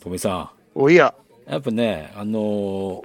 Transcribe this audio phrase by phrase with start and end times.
[0.00, 1.14] とめさおや、
[1.48, 1.52] ん。
[1.52, 3.02] やっぱね、あの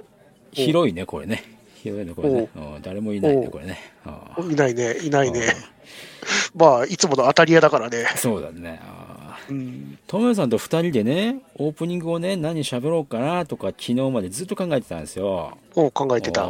[0.52, 1.42] 広いね、これね。
[1.82, 2.48] 広いね、これね。
[2.54, 3.78] うん誰もいないね、おこれね。
[4.38, 5.40] うんいないね、いないね。
[6.54, 8.06] まあ、いつもの当たり屋だからね。
[8.16, 8.80] そうだね。
[10.06, 15.58] トメさんと二人でね、オープニングをね、何喋ろうかなとか、昨日までずっと考えてたんですよ。
[15.74, 16.48] おう考えてた。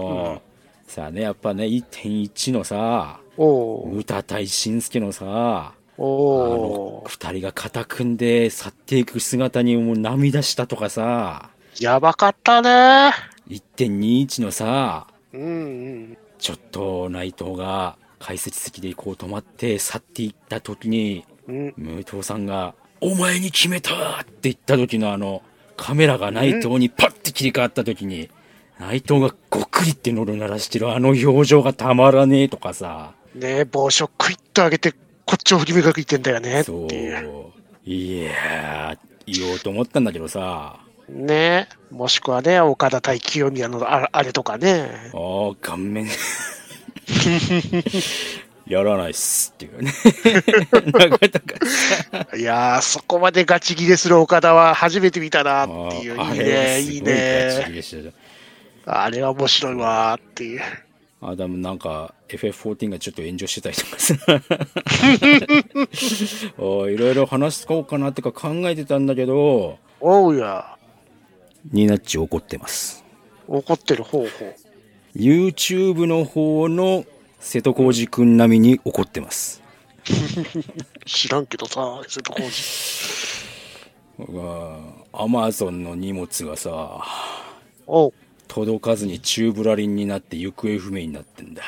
[0.87, 13.12] さあね、やっぱね、1.1のさ、おう歌対新助のさ、あお二人が肩組んで去っていく姿にもう涙したとかさ、やばかったね。
[13.48, 16.19] 1.21のさ、うんうん。
[16.38, 25.43] ちょっと内藤が解説席でこう止まって去っていった時に、うん、武藤さんが、お前に決めたって言った時のあの、
[25.77, 28.30] カメラが内藤にパッて切り替わった時に、
[28.79, 34.95] 内藤がごくりって喉鳴らしてるあの表情がたまらねえとかさ、ねえ、帽子をクイッと上げて、
[35.27, 36.92] こっちを振り目がいてんだよねってそう。
[36.92, 37.52] いう。
[37.84, 45.10] いやー、言おうと思ったんだけどさ、ねえ、もしくはね、岡田対清宮のああれとかね。
[45.12, 45.16] あ
[45.52, 46.07] あ、顔面。
[48.66, 49.93] やらないっすっていうね。
[52.38, 56.18] いやー、そこまでガチギレする岡田は初めて見たなっていう。
[56.18, 57.51] いいね、いいね。
[58.87, 60.62] あれは面白いわーっていう。
[61.27, 64.15] あ、でもなんか FF14 がちょっと炎上してたりとかさ。
[66.62, 70.77] おいろいろ話しこうかなってか考えてたんだけど、おうや、
[71.72, 73.03] ニナッチ怒ってます。
[73.49, 74.28] 怒ってる方法。
[75.17, 77.05] YouTube の方の
[77.41, 79.62] 瀬戸康史くん並みに怒ってます。
[81.06, 83.47] 知らんけどさ、瀬戸康史。
[85.12, 87.03] アマゾンの荷物がさ、
[87.87, 88.12] おう、
[88.48, 91.62] 届かずに宙ぶらりんになって行方不明になってんだ。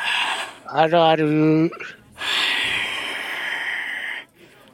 [0.66, 1.70] あるある。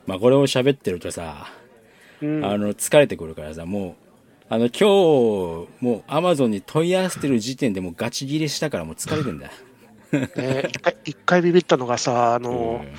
[0.06, 1.46] まあこれを喋ってるとさ、
[2.20, 3.94] うん、あの疲れてくるからさ、もう、
[4.48, 9.50] あの今日、もうアマゾンに問い合わせてる時点でもうガチギレしたからもう疲れてんだ。
[10.12, 12.92] ね、一回一回ビビったのがさ、あの、うん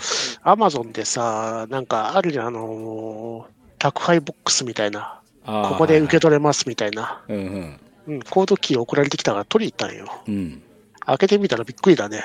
[0.46, 3.48] アマゾンでさ、なんかあるじゃん、あの、
[3.80, 5.22] 宅配ボックスみたいな。
[5.46, 7.22] ここで受け取れますみたいな。
[7.28, 7.80] うんうん。
[8.08, 10.24] うん、コードキー送られてきたから取りに行ったんよ。
[10.28, 10.64] うん。
[11.06, 12.22] 開けてみたらびっくりだね。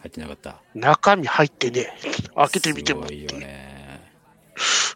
[0.00, 0.60] 入ってなかった。
[0.74, 1.94] 中身入ってね。
[2.34, 3.70] 開けてみてもすごいよね。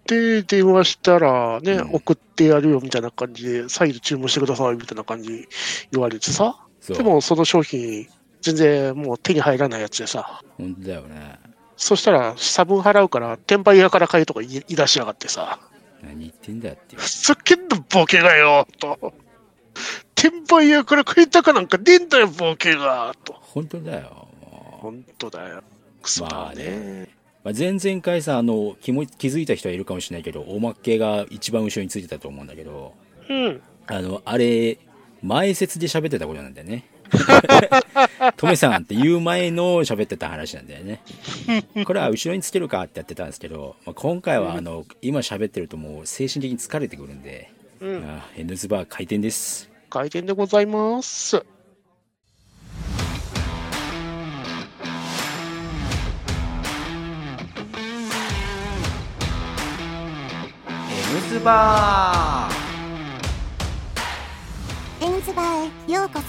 [0.06, 5.48] で、電話したらね、うん送ってやるよみたいな感じで、再度注文してくださいみたいな感じ
[5.92, 6.56] 言われてさ。
[6.88, 8.06] でもその商品、
[8.42, 10.42] 全然もう手に入らないやつでさ。
[10.58, 11.38] 本当だよね。
[11.76, 15.58] そしたら、差分払うから、転売屋から買えとか言い出しやがってさ。
[16.02, 17.08] 何言ってんだよってふ。
[17.08, 19.14] ざけんなボケがよ、と。
[20.24, 23.34] 転売屋から買えたかなんかねえんだよ、ボケが、と。
[23.34, 24.26] 本当だよ。
[24.40, 25.62] 本当だよ。
[26.00, 26.64] クソだまあね。
[26.64, 27.08] ね
[27.44, 32.94] まあ、前々回さ、あの、気も気づいた人はいるかもしれないけど、おまけが一番後ろについてたと思うんだけど、
[33.28, 33.60] うん。
[33.86, 34.78] あの、あれ、
[35.22, 36.86] 前説で喋ってたことなんだよね。
[38.38, 41.02] トメさんって言う前の喋ってた話なんだよね。
[41.84, 48.04] これは後ろにつけるかってやってたんですけど、まあ、今回はあの、今喋ってるともう精神的に疲れてくるんで、うん。
[48.04, 49.73] あ N ズバー開店です。
[49.94, 51.36] 開店でございます。
[61.16, 62.48] N ズバ
[65.00, 66.24] エンズバーへようこそ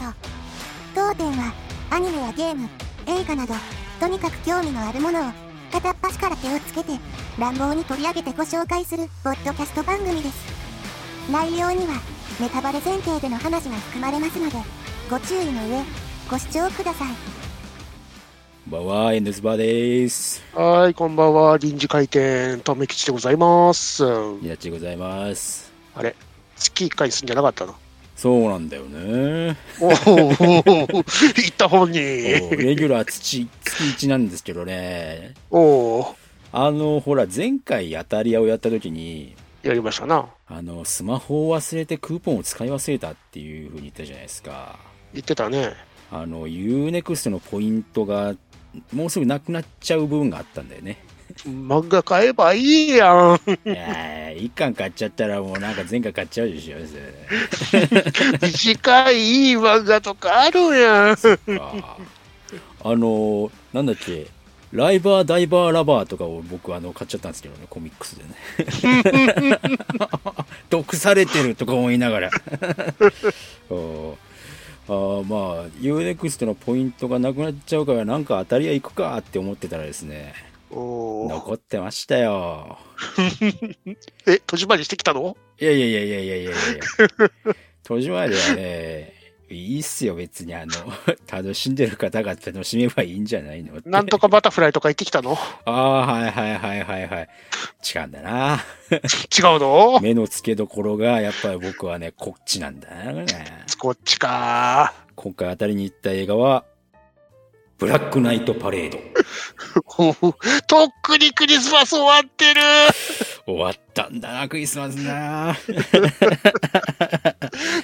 [0.94, 1.52] 当店は
[1.90, 2.70] アニメやゲーム
[3.08, 3.56] 映画など
[4.00, 5.32] とにかく興味のあるものを
[5.72, 7.00] 片っ端から手をつけて
[7.40, 14.58] 乱暴に取り上げてご紹介するポッドキャスト番組です内容にはネタバレ前提での話が含まれますので
[15.10, 15.84] ご注意の上
[16.30, 17.08] ご視聴ください
[18.68, 20.44] こんばんは、N ズバーです。
[20.56, 21.56] はい、こんばんは。
[21.60, 24.02] 臨時開店、とめきちでございます。
[24.02, 25.72] ニナッチでございます。
[25.94, 26.16] あれ
[26.56, 27.76] 月1回すんじゃなかったの？
[28.16, 29.56] そうなんだよね。
[29.80, 32.00] おお、行った方に。
[32.00, 35.36] レギュラー月月1なんですけどね。
[35.52, 36.16] おお、
[36.52, 39.36] あの、ほら、前回当たり屋をやった時に、
[39.66, 40.28] やりましたな。
[40.48, 44.78] あの、スマホを忘れてクーポンを使い忘れたっていう風に言ったじゃないですか。
[45.12, 45.74] 言ってたね。
[46.12, 48.36] あの、UNEXT のポイントが、
[48.94, 51.04] もうすぐなくなっちゃう部分があったんだよね。
[51.48, 53.42] 漫画買えばいいやん。
[53.66, 56.78] いやー、一巻買っちゃったらもうなんか前回買っちゃうでしょ。
[58.42, 61.18] 短いいい漫画とかあるやん。
[61.60, 61.98] あ
[62.84, 64.28] あの、なんだっけ、
[64.76, 69.60] ライバー、ダイバー、ラバーとかを僕あの買っちゃったんですけどね、コミックスでね。
[70.70, 72.30] 毒されてるとか思いながら。
[74.88, 80.36] あーまあ、UNEXT のポイントがなくなっちゃうから、なんか当たり屋行くかって思ってたらですね、
[80.70, 82.78] 残ってましたよ。
[84.28, 85.36] え、戸締まりしてきたの？
[85.60, 86.54] いやいやいやいやいやいやいや
[87.84, 89.15] 戸締まりはね、
[89.50, 90.56] いいっすよ、別に。
[90.56, 90.74] あの、
[91.32, 95.38] 楽しんでる方が楽しめばいいんじゃないのなんとかバタフライとか行ってきたの？
[95.66, 97.30] ああ、はいはいはいはいはい。
[97.96, 98.64] 違うんだな。
[98.92, 99.00] 違う
[99.60, 100.00] の？
[100.02, 103.26] 目の付けどころが、やっぱり僕はね、こっちなんだな。
[103.78, 104.94] こっちか。
[105.16, 106.66] 今回当たりに行った映画は、
[107.78, 108.98] ブラックナイトパレード。
[110.68, 112.62] とっくにクリスマス終わってる。
[113.46, 115.58] 終わったんだな、クリスマスな。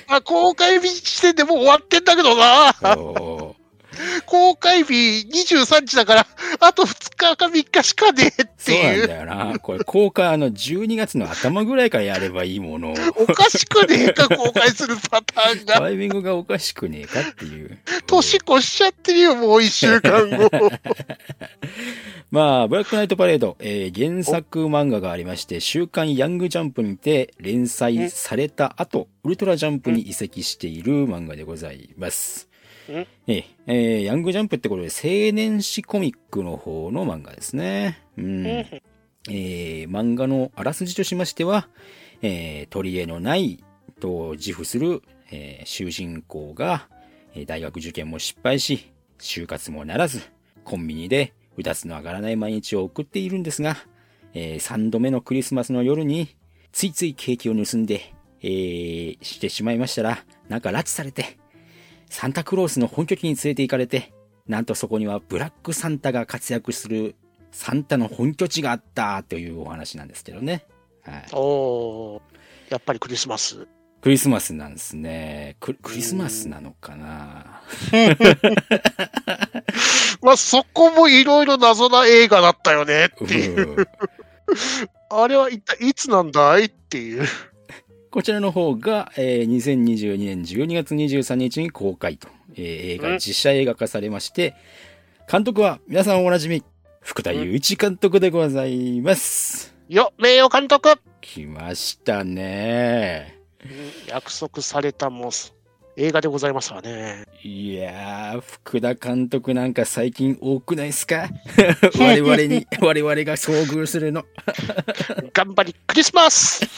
[0.07, 2.73] あ公開日時点でもう終わってんだけどな。
[4.25, 6.27] 公開日23日だから、
[6.59, 9.07] あと2日か3日しかねえってそうなんいう。
[9.07, 9.59] だよな。
[9.59, 15.79] これ、公開あの、12月の頭ぐらいからやればいいものを、おかしくねえか、公開するパターンが。
[15.79, 17.77] タイミングがおかしくねえかっていう。
[18.07, 20.49] 年越しちゃってるよ、もう1週間後。
[22.31, 32.50] まあ、ブラックナイトパレード、えー原作漫画がありまして、週刊ヤングジャンプにて連載された後、ウルトラジャンプに移籍している漫画でございます。
[32.91, 38.01] うんえーえーヤングジャンプってことで青年誌コミックの方の漫画ですね。
[38.17, 38.45] うん。
[38.47, 41.67] えー漫画のあらすじとしましては、
[42.21, 43.63] えー取り柄のない
[43.99, 45.01] と自負する、
[45.31, 46.87] えー主人公が、
[47.33, 50.21] えー大学受験も失敗し、就活もならず、
[50.63, 53.77] コンビニでうだつの上がらない毎日を送っているんですが、
[54.33, 56.35] え3度目のクリスマスの夜に、
[56.71, 61.37] ついついケーキを盗んで、えーしてしまいましたら、なんか拉致されて、
[62.11, 64.11] サンタクロースの本拠地に連れて行かれて、
[64.45, 67.15] なんとそこにはブラックサンタが活躍する
[67.53, 70.65] サンタの本拠地があったというお話なんですけどね。
[71.03, 71.25] はい。
[71.31, 72.21] おー
[72.69, 73.65] やっぱりクリスマス。
[74.01, 75.55] クリスマスなんですね。
[75.61, 77.61] ククリスマスなのかな
[80.21, 83.81] まあ、そこもいろいろ謎な映画だったよねうっていう。
[83.81, 83.87] ん
[85.09, 87.25] あれは一体いつなんだいっていう。
[88.11, 94.53] こちらの方が、えー2022年12月23日に公開と、えー映画、うん実写映画化されまして、
[95.31, 96.61] 監督は皆さんおなじみ、
[96.99, 99.73] 福田雄一監督でございます。
[99.87, 103.39] よ、名誉監督来ましたね。
[104.09, 105.31] 約束されたもん
[105.97, 107.25] 映画でございますわね。
[107.43, 111.29] いやー、福田監督なんか最近多くないですか？
[111.99, 114.25] 我々に、我々が遭遇するの。
[115.33, 116.61] 頑張りクリスマス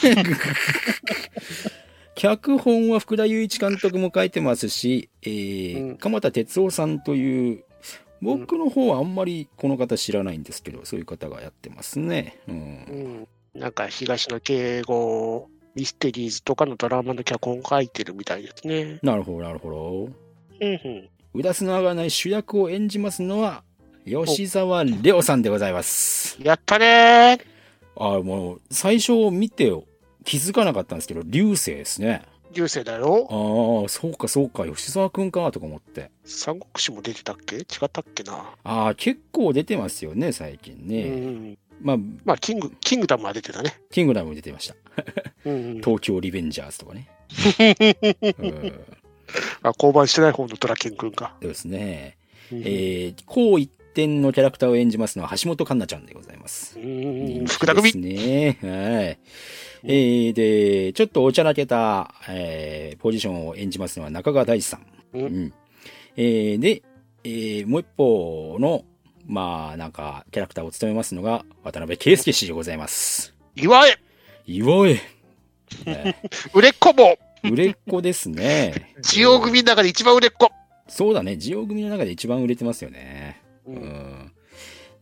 [2.14, 7.64] 脚本は福田雄一監督も書いてますし、えーうん鎌田哲夫さんという、
[8.20, 12.38] 僕の方はあんまりこの方知らないんですけど、そういう方がやってますね。
[12.48, 12.52] う。
[12.52, 13.28] うんん。
[13.54, 18.98] なんか東野敬吾、ミステリーズとかのドラマの脚本書いてるみたいですね。
[19.02, 20.08] なるほど、なるほど。
[20.60, 21.08] うんうん。
[21.34, 23.64] うだすの上がらない主役を演じますのは、
[24.06, 26.36] 吉沢亮さんでございます。
[26.42, 27.40] やったね
[27.96, 29.72] あもう、最初見て
[30.24, 32.22] 気づかなかったんですけど、流星ですね。
[32.52, 32.54] ー。
[32.54, 33.26] 流星だよ。
[33.82, 36.10] ああ、そうかそうか、吉沢くんかとか思って。
[36.24, 37.56] 三国志も出てたっけ？
[37.56, 38.54] 違ったっけな。
[38.62, 41.02] ああ、結構出てますよね、最近うね。
[41.08, 41.58] ん。
[41.80, 43.80] まあ、まあ、キング、キングダムは出てたね。
[43.90, 44.76] キングダムも出てました。
[45.44, 47.08] 東京リベンジャーズとかね。
[48.36, 48.80] うん、
[49.62, 51.34] あ、降板してない方のドラケン君か。
[51.40, 52.16] そうですね。
[52.52, 56.78] うんえー、こう一点のキャラクターを演じますのは橋本環奈ちゃんでございます。
[56.78, 57.46] うん。
[57.46, 58.58] 福田組ですね。
[58.60, 59.18] はい。
[59.86, 64.86] えー、で、ちょっとおちゃらけた、えー、ポジションを演じますのは中川大志さん。
[65.14, 65.52] うんうん。
[66.16, 66.82] えー、で、
[67.24, 68.84] えー、もう一方の、
[69.26, 73.34] まあ、なんか、キャラクターを務めますのが、渡辺圭介氏でございます。
[73.56, 73.98] 岩江
[74.46, 75.00] 岩江。
[75.86, 76.16] ね
[76.52, 78.94] 売れっ子も売れっ子ですね。
[79.00, 80.50] ジオ組の中で一番売れっ子
[80.88, 81.36] そうだね。
[81.36, 83.40] ジオ組の中で一番売れてますよね。
[83.66, 84.32] ううんん。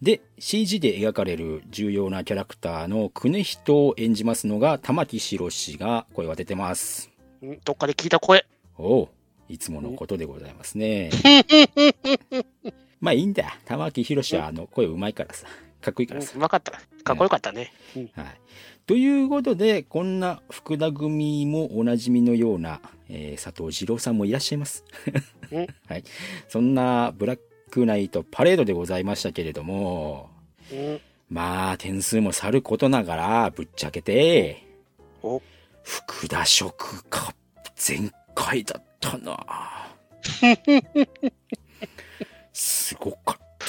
[0.01, 7.11] で、CG で描かれる重要なキャラクターのクネヒトを演じますのが玉木宏氏が声を当ててます。
[7.43, 8.45] うんどっかで聞いた声。
[8.79, 9.09] おう、
[9.49, 11.11] いつものことでございますね。
[13.01, 13.59] まあいいんだ。
[13.65, 15.47] 玉木宏はあの声うまいからさ。
[15.81, 16.39] かっこいいからさう。
[16.39, 16.73] まかった。
[17.03, 17.73] かっこよかったね。
[17.97, 18.27] うんはい。
[18.87, 24.85] ということで、こんな福田組もおなじみのような、えー佐藤二郎さんもいらっしゃいます
[25.53, 25.67] うん。
[25.87, 26.05] はい。
[26.49, 30.31] そんなブラックナイトパレードでございましたけれども、
[30.73, 34.67] うんまあ、点数もさることながら、ぶっちゃけて、
[35.23, 35.41] お
[35.83, 36.75] 福田色
[37.09, 37.35] が
[37.77, 39.39] 全開だったな。
[42.53, 43.67] すごかった。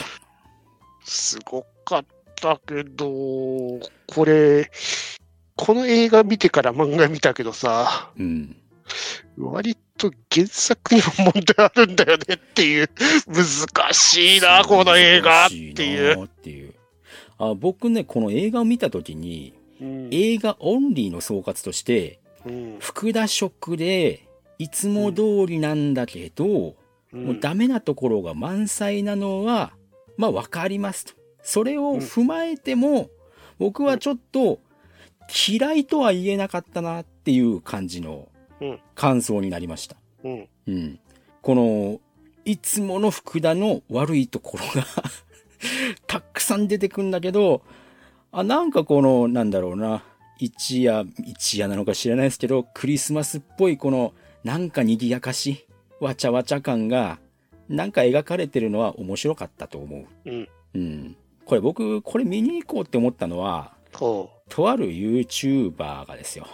[1.05, 2.22] すごかった
[2.65, 3.07] けど、
[4.07, 4.69] これ、
[5.55, 8.55] この映画見てから漫画見たけどさ、うん。
[9.37, 12.89] 割と原作にも問題あるんだよねっていう、
[13.27, 16.29] 難しいな、この映画っていう。
[16.45, 16.73] いう。
[17.37, 20.09] あ僕ね、この映画を見た時に、うん。
[20.11, 22.77] 映画オンリーの総括として、うん。
[22.79, 24.27] 福田色で、
[24.59, 26.73] いつも通りなんだけど、うん
[27.13, 29.73] もうダメなところが満載なのは、
[30.17, 31.13] まあわかりますと。
[31.43, 33.09] それを踏まえても、
[33.59, 34.59] 僕はちょっと
[35.47, 38.29] 嫌いとは言えなかったなっていう感じの
[38.61, 39.97] うん感想になりました。
[40.23, 40.47] うん。
[40.67, 40.99] うん。
[41.41, 41.99] この、
[42.45, 44.87] いつもの福田の悪いところが
[46.07, 47.61] たくさん出てくんだけど、
[48.31, 50.03] あ、なんかこの、なんだろうな、
[50.39, 55.67] 一夜、一夜なのか知らないですけど、クリスマスっぽいこの、なんか賑やかし、
[55.99, 57.19] わちゃわちゃ感が、
[57.69, 60.29] なんか描かれてるのは面白かったと思う。
[60.29, 60.49] うん。
[60.73, 61.17] うん。
[61.45, 66.47] これ僕、これ見に行こうって思ったのは、ほとある YouTuber がですよ。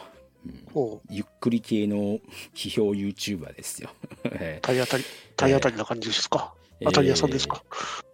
[0.45, 0.49] う。
[0.73, 1.07] ほう。
[1.13, 2.19] ゆっくり系の
[2.55, 3.89] 批評 YouTuber ですよ。
[4.25, 5.03] えー体当たり、
[5.35, 6.53] 体当たりな感じですか？
[6.81, 7.61] 当たり屋さんですか？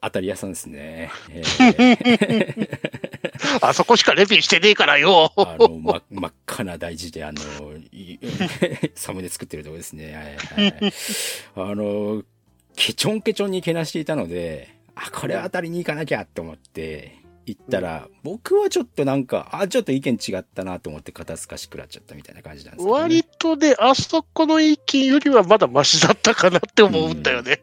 [0.01, 1.11] 当たり屋さんですね。
[1.29, 2.79] えー
[3.61, 5.31] あそこしかレビューしてねえからよ。
[5.37, 7.41] あの、ま、真っ赤な大事で、あの、
[7.91, 8.17] い
[8.95, 10.37] サムネ作ってるとこですね。
[10.55, 10.93] はいはい
[11.71, 12.23] あの、
[12.75, 23.01] ケチョンケチョンにけなしていたので、あ、これは当たりに行かなきゃって思って、行ったら、僕はちょっとなんか、あ、ちょっと意見違ったなと思って肩透かし食らっちゃったみたいな感じなんですけど、ね。
[23.03, 27.61] 割とね、あそこの意見よりはまだマシだったかなって思うんだよね。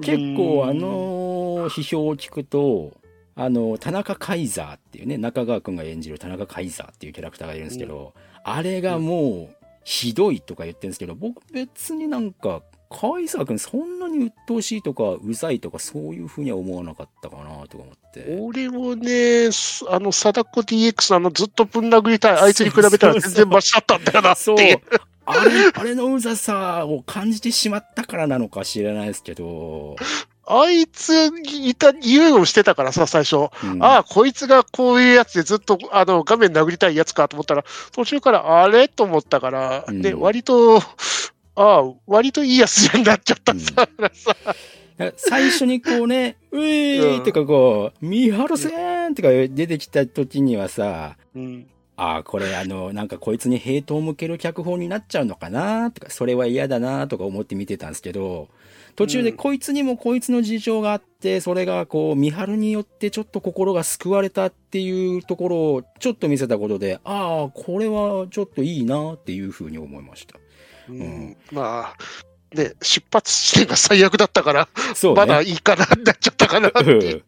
[0.00, 2.92] 結構あの批評を聞くと、
[3.34, 8.14] あの、田中カイザーっていうね、中川くんが演じる田中カイザーっていうキャラクターがいるんですけど、
[8.44, 12.62] あれがもう、ひどいとか言ってるんですけど、僕別になんか、
[13.00, 18.38] カイザーくんそんなに鬱陶しいとか、うざいとか、そういうふうには思わなかったかなとか思って。
[18.40, 24.80] 俺もね、すあの、貞子 DX のあの、ずっとぶん殴りたい、あいつに比べたら全然マシだったんだよなってそういう。。
[25.24, 29.96] あれ、 あれのうざさを感じてしまったからなのか知らないですけど、
[30.46, 33.48] あいつにいた、言うのをしてたからさ、最初。
[33.64, 40.82] うんああ、こいつがこういうやつでずっと、あの、画面殴りたいやつかと思ったら、途中からあれと思ったから、うんで、割と、
[41.54, 44.36] ああ、割といいやつじゃんなっちゃったさ、さ、
[45.16, 51.66] 最初にこうね、 うえーってかこう、ミハルセーンとか出てきた時にはさ、うん。
[51.96, 58.48] ああ、これあの、なんかこいつにヘイトを向ける脚本になっちゃうのかなとか、それは嫌だなとか思って見てたんですけど、
[58.96, 70.41] 途中でうんこいつにもこいつの事情があって、それがこう、ミハルによってちょっと心が救われたっていうところをちょっと見せたことで、ああ、これはちょっといいなっていうふうに思いました。
[70.88, 71.96] うんんまあ、
[72.54, 75.20] ね、出発地点が最悪だったから、そうね。
[75.20, 77.22] まだいいかな、になっちゃったかなって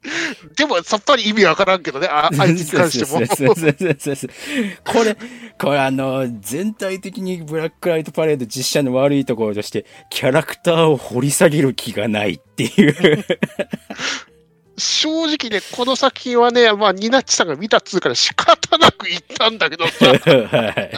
[0.56, 3.20] でも、さっぱり意味わからんけどね、あ あいつに関しても。
[4.84, 5.16] これ、
[5.58, 13.24] これあの、全体的にブラックライトパレード実写の悪いところとして、キャラクターを掘り下げる気がないっていう。
[14.76, 20.90] 正直ね、この作品はね、まあ、ニナッチさんが見たっつうから仕方なく言ったんだけどさ、はい。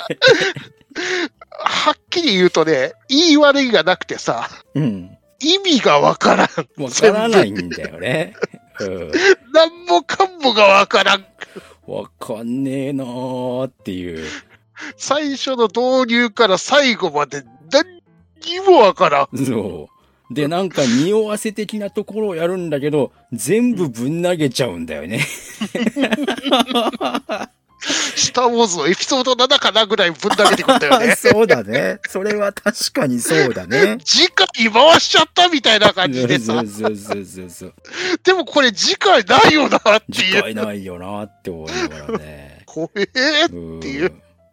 [1.59, 5.17] はっきり言うとね、言い悪いがなくてさ、うん。
[5.41, 6.83] 意味がわからん。
[6.83, 8.35] わからないんだよね。
[8.81, 9.11] うん。
[9.53, 11.25] なんもかんもがわからん。
[11.87, 14.27] わかんねえなーっていう。
[14.97, 18.03] 最初の導入から最後まで何
[18.45, 19.45] にもわからん。
[19.45, 20.35] そう。
[20.35, 25.21] で、なんか匂わせ的なところをやるんだけど、全部ぶん投げちゃうんだよね。
[27.87, 31.15] スター・ウォーズのエピソード7かなぐらいぶん投げてくんだよね。
[31.17, 32.01] そうだね。
[32.09, 33.99] それは確かにそうだね。
[34.05, 36.67] 次回回しちゃったみたいな感じでさそう。
[36.67, 37.75] そうそうそうそう。
[38.25, 40.43] でもこれ次回ないよなって次いう。
[40.43, 42.63] 回ないよなって思いながらね。
[42.67, 44.13] 怖えっていう。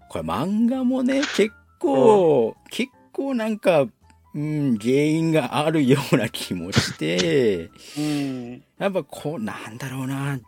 [0.10, 3.88] これ漫画もね、結構、結構なんか、
[4.36, 8.64] うん、原因があるような気もして、うん。
[8.80, 10.40] やっぱこう、なんだろうな、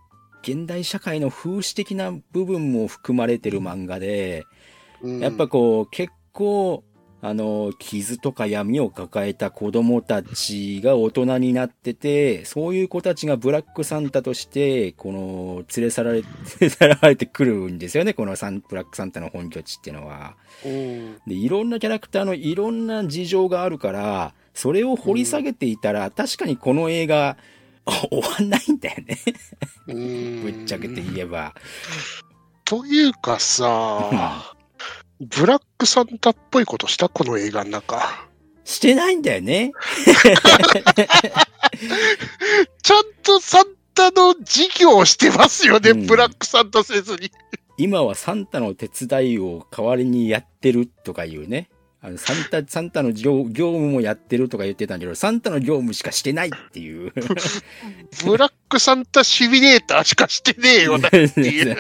[0.46, 4.46] 現代社会の風刺的な部分も含まれてる漫画で、
[5.02, 6.84] うんやっぱこう、結構、
[7.22, 16.30] あの、傷とか闇を抱えた子供たちが大人になってて、そういう子たちがブラックサンタとして、この、連れ去られ、 連
[16.62, 20.36] れ去られてくるんですよね、このサン、ブラックサンタの本拠地っていうのは。
[20.64, 21.16] うん。
[21.26, 27.38] で、いろんなキャラクターのいろんな事情があるから、それを掘り下げていたら、確かにこの映画、
[27.86, 29.20] 終わんないんだよね。
[29.88, 31.54] うんぶっちゃけて言えば。
[32.66, 34.56] というかさ、
[35.20, 37.10] ブラックサンタっぽいことした？
[37.10, 38.02] この映画の中。
[38.64, 39.72] してないんだよね。
[42.82, 47.32] ちゃんとサンタの事業をしてますよね、うんブラックサンタせずに。
[47.78, 51.70] 今はサンタの手伝いを代わりにやってるとかいうね。
[52.06, 57.12] あの、サンタ、サンタの業業務もやってるとか言ってたんだけど、サンタの業務しかしてないっていう。
[58.24, 61.76] ブラックサンタシミュレーターしかしてねえよなっていう。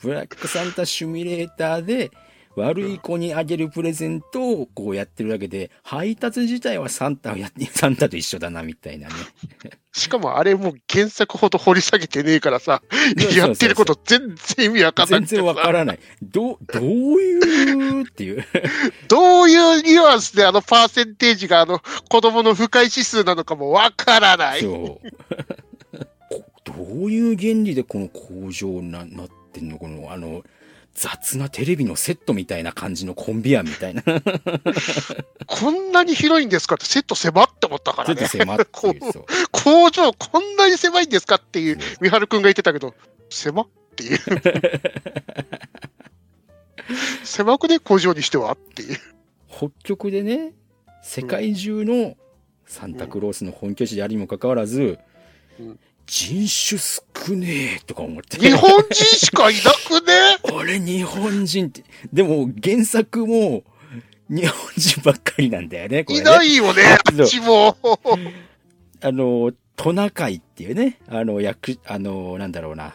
[0.00, 2.10] ブラックサンタシミュレーターで、
[2.56, 9.14] 悪い子にあげるプレゼントをこうやってるだけで、配達自体はサンタをやって、サンタと一緒だな、みたいなね。
[9.92, 12.82] しかもあれもう原作ほど掘り下げてねえからさ、
[13.36, 16.00] やってること全然意味わかんなくて全然わからない。
[16.20, 18.44] どう、どういうっていう。
[19.08, 24.60] どういうニュアンスであのパーセンテージがあの子供の不快指数なのかもわからない。
[24.60, 25.08] そう。
[26.28, 29.78] こどういう原理でこの工場な、なってんの？
[29.78, 30.42] この、あの、
[30.94, 34.02] 雑なテレビのセットみたいな感じのコンビアみたいな。
[35.46, 38.14] こんなに広いんですかってセット狭って思ったからね。
[38.14, 38.66] っと迫って
[39.50, 42.94] 工場こんなに狭いんですかっていう、三春くんが言ってたけど、
[43.28, 44.18] 狭っていう。
[47.24, 48.98] 狭くね工場にしてはっていう。
[49.48, 50.52] 北極でね、
[51.02, 52.16] 世界中の
[52.66, 54.98] サンタクロースの本拠地であるにもかかわらず、
[55.58, 58.38] うん人種少ねえとか思って。
[58.38, 60.36] 日本人しかいなくね？
[60.54, 61.84] 俺日本人って。
[62.12, 63.64] でも原作も
[64.28, 66.24] 日本人ばっかりなんだよね、これいね。
[66.24, 67.76] ないよね、 あっちも。
[69.00, 72.94] あの、トナカイっていうね、あの、役、あの、なんだろうな、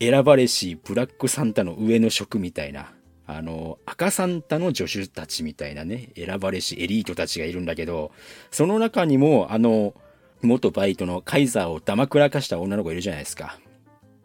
[0.00, 2.92] 選ばれしブラックサンタの上の職みたいな、
[3.26, 8.10] あの、赤サンタの助手たちみたいなね、選ばれしエリートたちがいるんだけど、
[8.50, 9.94] その中にも、あの、
[10.42, 13.58] 元バイトのカイザーをダマくらかした女の子いるじゃないですか。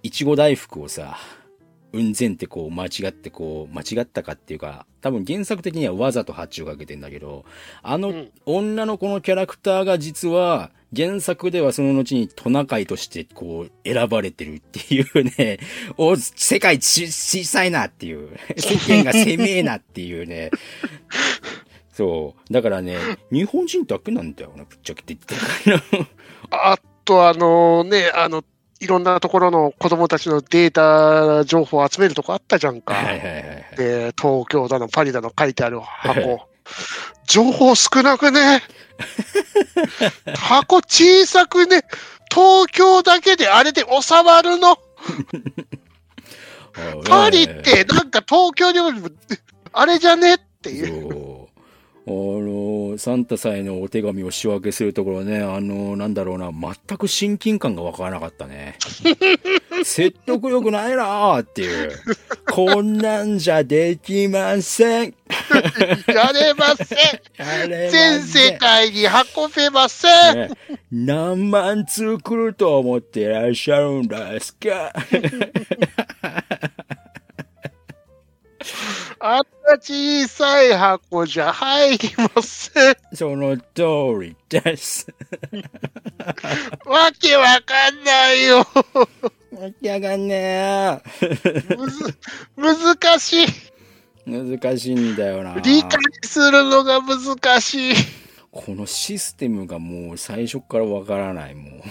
[0.04, 1.18] いちご大福をさ、
[1.92, 7.46] うんぜんってこう間違ってこう間違ったかっていうか、多分原作的にはわざと発注をかけてんだけど、
[7.82, 15.60] あのうん女の子のキャラクターが実は原作ではその後にトナカイとしてこう選ばれてるっていうね、
[15.98, 20.52] お、世界ち小さいなっていう、世間が狭えなっていうね。
[21.96, 22.54] そう。
[22.54, 22.98] だからね、
[23.32, 26.08] 日本人だけなんだよな、ぶっちゃけて言って。
[26.52, 28.44] あと、あのね、あの、
[28.82, 32.94] いろんなところの子供たちのデータ情報を集めるとこあったじゃんか。
[32.94, 33.36] はいはいはいはい。
[33.78, 36.42] で、東京だの、パリだの書いてある箱。
[37.28, 38.62] 情報少なくね？
[40.36, 41.84] 箱小さくね？
[42.30, 44.78] 東京だけであれで収まるの？
[47.08, 49.08] パリってなんか東京よりも
[49.72, 50.34] あれじゃね？
[50.36, 51.45] っていう。
[52.08, 58.78] あの、サンタさんへのお手紙を仕分けするところね、あの、なんだろうな、全く親近感がわからなかったね。
[59.84, 61.92] 説得力ないなーっていう。
[62.48, 65.14] こんなんじゃできません。
[66.08, 66.98] やれません
[67.38, 70.50] やれません全世界に運べませんね
[70.92, 74.94] 何万通来ると思っていらっしゃるんですか
[79.78, 82.96] 小さい箱じゃ入りません。
[83.14, 85.08] その通りです。
[86.86, 88.58] わけわかんないよ。
[88.58, 88.66] わ
[89.82, 91.02] けわかんね
[92.58, 93.46] むず、難しい。
[93.46, 93.76] え。
[94.28, 95.56] 難しいんだよな。
[95.60, 97.96] 理解するのが難しい。
[98.52, 101.84] このシステムがもう最初からわからない、も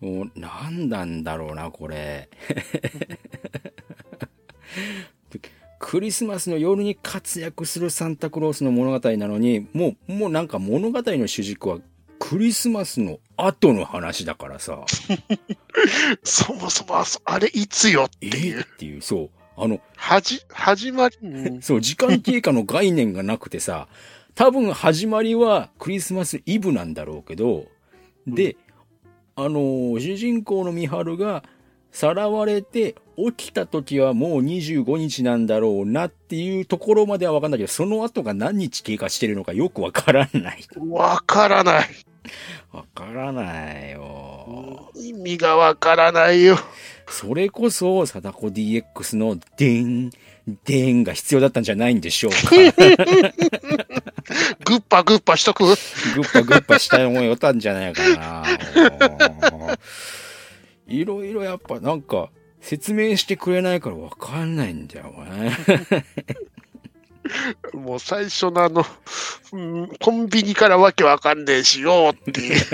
[0.00, 0.06] う。
[0.06, 2.28] もう何なんだろうな、これ。
[5.82, 11.78] クリスマスの夜に活躍するサンタクロースの物語なのに、もう、もうなんか物語の主軸は
[12.20, 14.84] クリスマスの後の話だからさ、
[16.22, 18.60] そもそもあそあれいつよってえいう。
[18.60, 19.30] っていう、そう。
[19.56, 23.88] あの、はじ、始まり、うんそう、時間経過の概念がなくてさ、
[24.36, 27.66] 多分始まりはクリスマスイブなんだろうけど、
[28.28, 28.56] で、
[29.34, 31.42] あのー主人公の美春が
[31.90, 40.64] さらわれて起きた時はもう25日なんだろうなっていうところまではわかんないけど、その後が何日経過してるのかよくわからない。
[40.88, 41.88] わからない。
[42.72, 44.90] わからないよ。
[44.94, 46.56] 意味がわからないよ。
[47.08, 50.10] それこそ、貞子 DX のデン、
[50.64, 52.38] デンが必要だったんじゃないんでしょうか。
[54.64, 55.64] グッパグッパしとく？
[55.64, 58.44] グッパグッパしたい思いをったんじゃないかな。
[60.86, 62.30] いろいろやっぱなんか
[62.62, 65.56] 説明してくれないからわかんないんだよね。
[67.74, 68.86] もう最初のあの、
[69.52, 72.56] うんコンビニからわけわかんねえしようっていう。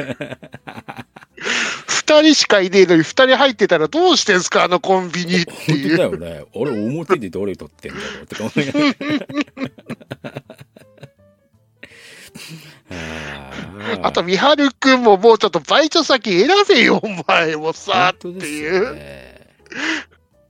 [1.87, 6.11] 二人しかいねえのに二人入ってたらどうしてんすかあのコンビニって本当だいう。
[6.13, 6.45] よね。
[6.55, 8.81] 俺表でどれ撮ってんだろうとか思いなが
[14.01, 19.28] らあと、三春くんももうちょっとバイト先選べよ、お前もさ、っていう。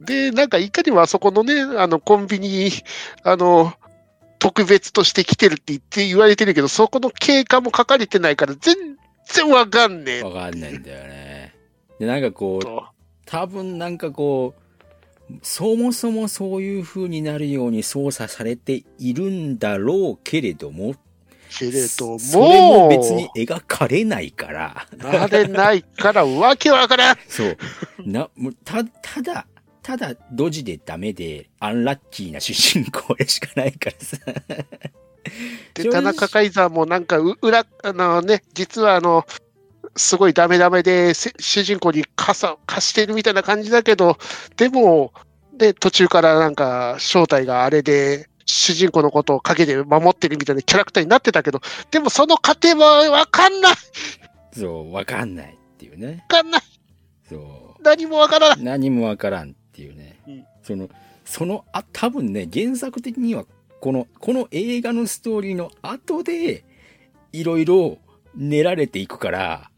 [0.00, 2.70] で、なんかいかにもあそこのね、あの、コンビニ、
[3.22, 3.72] あの、
[4.38, 8.76] 特別として来てるって言って言われてるけど、そこの経過も書かれてないから、全
[9.26, 11.54] 然わかんねえわかんないんだよね。
[11.98, 12.86] で、なんかこう、と。
[13.26, 20.94] 多分なんかこう、そもそもそういう風になるように操作されているんだろうけれども、
[21.48, 27.16] けれども、それも別に描かれないから、なれないから、わけわからん。
[27.28, 27.56] そう。
[28.04, 29.46] な、もうた、ただ、
[29.82, 34.18] ただ、ドジでダメで、アンラッキーな主人公でしかないからさ。
[35.74, 39.24] で、田中カイザーもなんか、う裏、あのね、実はあの、
[39.96, 44.18] すごいダメダメで、せ主人公に傘、貸してるみたいな感じだけど、
[44.56, 45.12] でも、
[45.56, 53.76] で、途中からなんか、正体があれで、主人公のことを陰で守ってるみたいなキャラクターになってたけど、でもその過程はわかんないわ
[54.52, 56.24] そう、わかんないっていうね。
[56.28, 56.62] かんない
[57.28, 57.36] そ
[57.78, 57.82] う。
[57.82, 60.18] 何もわからない何もわからんっていうね。
[60.26, 60.90] うんその、
[61.24, 63.46] その、あ、多分ね、原作的には、
[63.80, 66.64] この、この映画のストーリーの後で、
[67.32, 67.96] いろいろ
[68.34, 69.70] 練られていくから、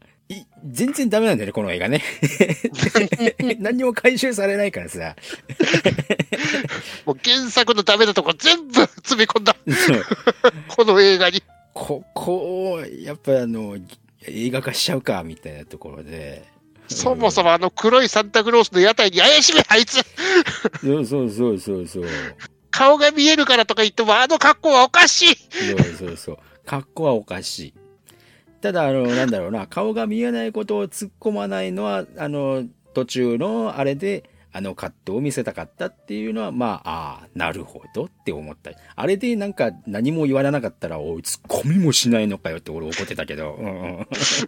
[0.65, 2.01] 全然ダメなんだよね、この映画ね。
[3.59, 5.15] 何にも回収されないからさ。
[7.05, 9.55] もう原作のダメなとこ全部詰め込んだ、
[10.67, 11.43] この映画に。
[11.73, 13.77] ここを、やっぱあの、
[14.27, 16.43] 映画化しちゃうか、みたいなところで。
[16.87, 20.03] そもそもあの黒いサンタクロースの屋台に怪しめ、あいつ
[20.81, 22.05] そうそうそうそうそう。
[22.69, 26.37] 顔が見えるからとか言っても、あの格好はおかしいそうそうそう。
[26.65, 27.73] 格好はおかしい。
[28.61, 38.71] ただ、あの、なんだろうな、顔が見えないことを突っ込まないのは、あの、途中のあれで、あのカットを見せたかったっていうのは、まあ、ああ、なるほどって思った。
[38.95, 43.53] あれでなんか何も言われなかったら、おい、突っ込みもしないのかよって俺怒ってたけど。
[43.53, 44.07] うんうん、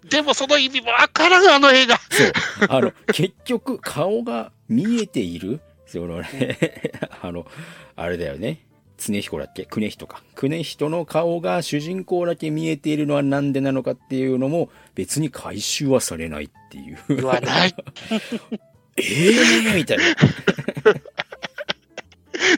[0.10, 1.97] でもその意味もわからん、あの映画。
[2.10, 2.32] そう。
[2.67, 6.58] あの、結局、顔が見えているそのね、
[7.21, 7.45] あの、
[7.95, 8.65] あれだよね。
[9.12, 9.66] 常彦だっけ？
[9.66, 10.22] 久根人か。
[10.36, 16.98] 久根人の顔が主人公だけ見えているのはなんでなのかっていうのも別に回収はされないっていう。
[17.10, 17.76] 言わない。
[18.98, 19.02] え
[19.72, 20.04] えみたいな。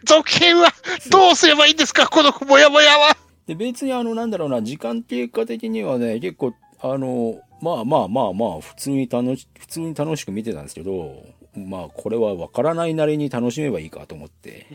[0.05, 0.69] 続編は
[1.09, 3.15] どうすればいいんですか、このモヤモヤは。
[3.47, 11.23] で、別にあの、なんだろうな、時間経過的にはね、結構、あの、まあまあまあまあ、普通に楽し、普通に楽しく見てたんですけど、
[11.55, 14.67] まあ、これはわからないなりに楽しめばいいかと思って。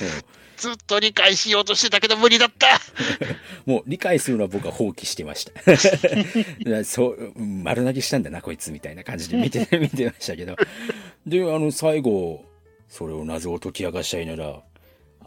[0.56, 2.80] ずっと理解しようとしてたけど無理だった。
[3.66, 5.52] もう理解するのは僕は放棄してました。
[6.84, 10.56] そう、うん丸投げしたんだな、こいつみたいな感じで見て、見てましたけど。
[11.26, 12.44] で、あの、最後、
[12.88, 14.62] それを謎を解き明かしたいなら、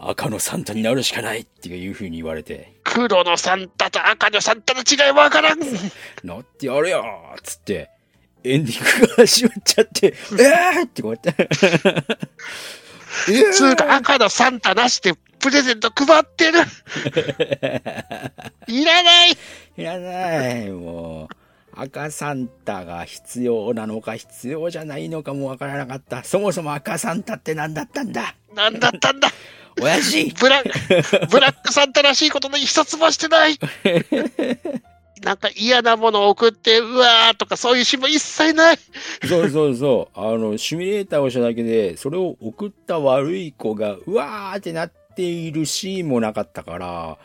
[0.01, 5.59] 赤のサンタになるしかないっていう風に言われて、黒のサンタと赤のサンタの違いわからん。
[6.23, 7.03] なってやれよ
[7.43, 7.89] つって、
[8.43, 11.35] エンディングが始まっちゃって、 えーってこうやって。
[13.29, 16.59] えつうか赤のサンタなしでプレゼント配ってる。
[18.67, 19.37] いらない。
[19.77, 21.35] いらない、もう。
[21.81, 26.23] 赤サンタが必要なのか必要じゃないのかもわからなかった。
[26.23, 28.35] そもそも赤サンタって何だったんだ？
[28.53, 29.29] なんだったんだ？
[29.81, 30.61] 親父ブラ
[31.29, 33.57] ブラックサンタらしいことの一つもしてない。
[35.23, 38.77] なんか嫌なものを送って、うわーとかそういう詩も一切ない。
[39.27, 40.19] そうそうそう。
[40.19, 47.17] あの、シミュレーターをしただけで、それを送った悪い子が、うわーってなっているシーンもなかったから、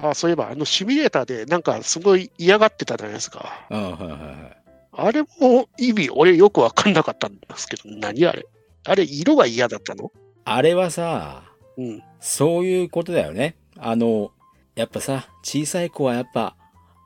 [0.00, 3.66] あそういえば、あのシミュレーターでなんかすごい嫌がってたじゃないですか。
[3.70, 4.56] あはいはいはい。
[4.96, 8.46] あれも意味、俺よくわかんなかったんですけど、何あれ？
[8.86, 10.12] あれ、色が嫌だったの？
[10.44, 11.42] あれはさ、
[11.76, 12.02] うん。
[12.20, 13.56] そういうことだよね。
[13.76, 14.30] あの、
[14.74, 16.56] やっぱさ、小さい子はやっぱ、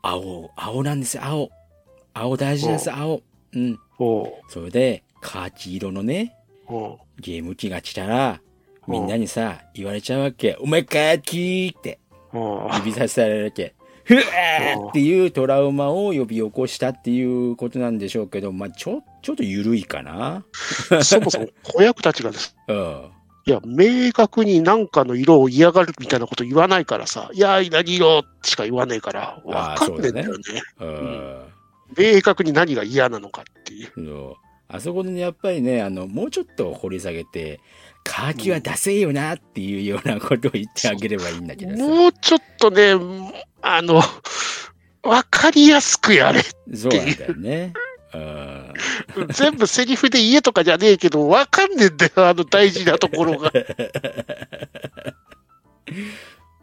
[0.03, 1.51] 青、青なんですよ、青。
[2.15, 3.23] 青大事なんです、青。
[3.53, 3.79] うん。
[4.49, 6.37] それで、カーキ色のね、
[7.19, 8.41] ゲーム機が来たら、
[8.87, 10.57] みんなにさ、言われちゃうわけ。
[10.61, 11.99] お前カーキーって、
[12.79, 13.75] 指させられるわけ。
[14.05, 20.45] ふわーっていうトラウマを呼び起こしたっていうことなんでしょうけど、まあ、ちょ、ちょっと緩いかな。
[21.03, 22.57] そもそも子役たちがです。
[22.69, 23.11] うん。
[23.49, 30.43] いや、明確に何かの色を嫌がるみたいなこと言わないからさ、いや、何色しか言わねえから、わかんねえんだよね。
[30.79, 31.45] うん。
[31.97, 34.35] 明確に何が嫌なのかっていう。
[34.69, 37.59] あそこでね、やっぱりね、あの、もうちょっと掘り下げて、
[38.05, 41.83] カーキはダセえよなっていうようなことを言ってあげればいいんだけどさ。
[41.83, 42.93] もうちょっとね、
[43.63, 44.03] あの、
[45.03, 46.43] わかりやすくやれ。
[46.75, 47.73] そうなんだよね。
[48.15, 48.73] うん。
[49.29, 53.53] 全部セリフで言えとかじゃねえけど、わかんねえんだよ、あの大事なところが。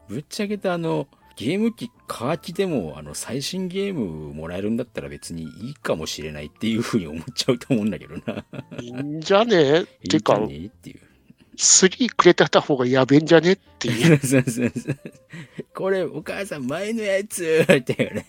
[0.08, 8.46] ぶっちゃけたあの、ゲーム機、カーキでも、あの、最新ゲームもらえるんだったら別にいいかもしれないっていうふうに思っちゃうと思うんだけどな。
[8.80, 9.60] いいんじゃねえ？
[9.60, 11.02] いいんじゃてか、ねえっていう。
[11.56, 14.18] 3くれてた方がやべえんじゃねっていう。
[14.26, 14.98] そうそうそう
[15.74, 18.26] これ、お母さん前のやつっていうね。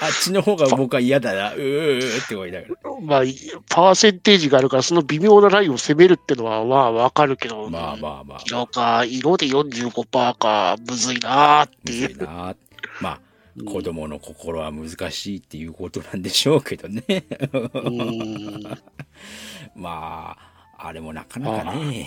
[0.00, 1.54] あっちの方が僕は嫌だな。
[1.54, 2.74] うーって思いながら。
[3.00, 3.22] まあ、
[3.68, 8.40] パーセンテージがあるから、その微妙なラインを攻めるってのは、まあ、わかるけど、まあまあまあ。
[8.46, 12.08] 色か、色で45%か、むずいなーってむいう。
[12.08, 12.56] ずいな。
[13.00, 13.20] まあ、
[13.66, 17.04] 子供の心は難しいっていうことなんでしょうけどね。
[17.52, 18.62] うん
[19.76, 20.51] まあ、
[20.84, 22.06] あれもなかなかね、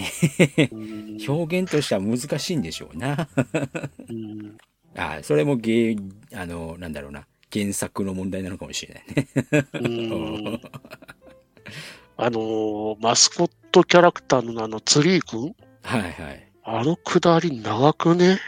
[0.71, 3.27] うん表現としては難しいんでしょうな。
[4.09, 4.57] うん
[4.97, 5.97] あそれも芸、
[6.33, 7.25] あの、なんだろうな。
[7.51, 9.27] 原作の問題なのかもしれないね。
[9.73, 10.61] うん
[12.17, 16.51] あのーマスコットキャラクターのあの、ツリーくんはいはい。
[16.63, 18.39] あのくだり長くね？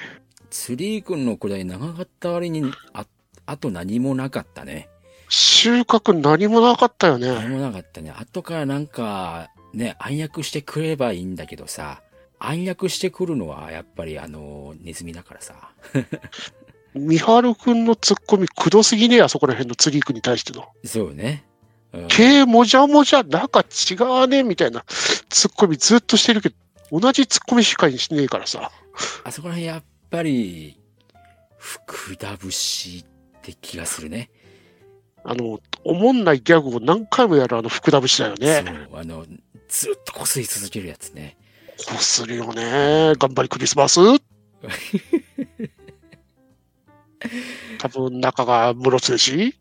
[0.49, 2.63] ツリー君のくらい長かった割に、
[2.93, 3.05] あ、
[3.45, 4.89] あと何もなかったね。
[5.29, 7.27] 収穫何もなかったよね。
[7.27, 8.11] 何もなかったね。
[8.11, 12.01] 後からなんか、ね、暗躍してくればいいんだけどさ、
[12.39, 15.71] 暗躍してくるのはやっぱりあの、ネズミだからさ。
[16.93, 20.65] ミハルくんのツッコミくどすぎねえ、あそこら辺のツリーくんに対しての。
[20.83, 21.45] そうね。
[21.93, 24.83] うん毛もじゃもじゃ、なんか違わねえみたいな
[25.29, 26.55] ツッコミずっとしてるけど、
[26.91, 28.71] 同じツッコミしかにしねえからさ。
[29.23, 30.79] あそこら辺やっぱり、
[31.57, 33.05] 福田節っ
[33.41, 34.29] て気がするね。
[35.23, 38.63] あの、おもんないギャグを何回もやるあの福田節だよね。
[38.65, 39.25] そう、あの、
[39.77, 41.37] ずっとこすり続けるやつね。
[41.87, 43.13] こするよね。
[43.19, 43.99] 頑張りクリスマス。
[47.77, 49.55] 多分中が室津し。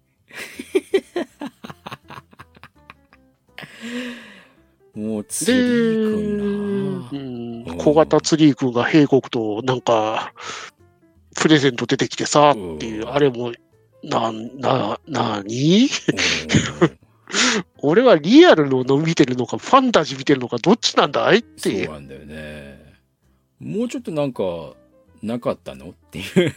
[4.94, 7.74] もう、ツで、リーう君な。
[7.74, 10.32] ん、小型ツリー君が平国となんか、
[11.34, 13.52] プレゼント出てきてさ、っていう、うんあれも、
[14.02, 15.90] な、な、なに？
[16.80, 16.98] うん
[17.78, 21.94] 俺はリアルの見てるのか、ファンタジー見てるのか、どっちなんだいってそう。
[21.94, 22.94] なんだよね。
[23.60, 24.74] もうちょっとなんか、
[25.22, 26.54] なかったのっていう。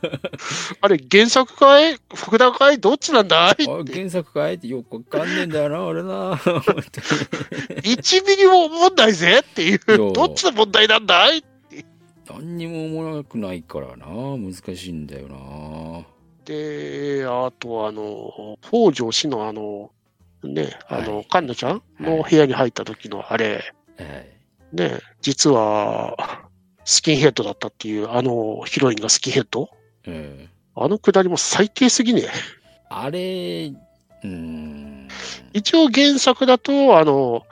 [0.80, 6.36] あれ、原作かい福田かいどっちなんだいあ原作かいってよくわかんねえんだよな、俺な。
[6.36, 6.82] 本当に
[7.82, 11.44] ?1 ミリも思んないぜっていうどっちの問題なんだい
[12.30, 14.06] 何にも思わなくないからな。
[14.06, 16.06] 難しいんだよな。
[16.44, 19.90] で、あと、あの、北条氏のあの、
[20.44, 24.76] ね、あの、はいカンナちゃんの部屋に入った時のあれ、はい。
[24.76, 26.44] ね、実は、
[26.84, 29.68] スキンヘッドだったっていう、あのヒロインがスキンヘッド？
[30.06, 30.48] うん。
[30.74, 32.28] あのくだりも最低すぎね。
[32.88, 35.08] あれ、うーん。
[35.52, 37.44] 一応原作だと、あの、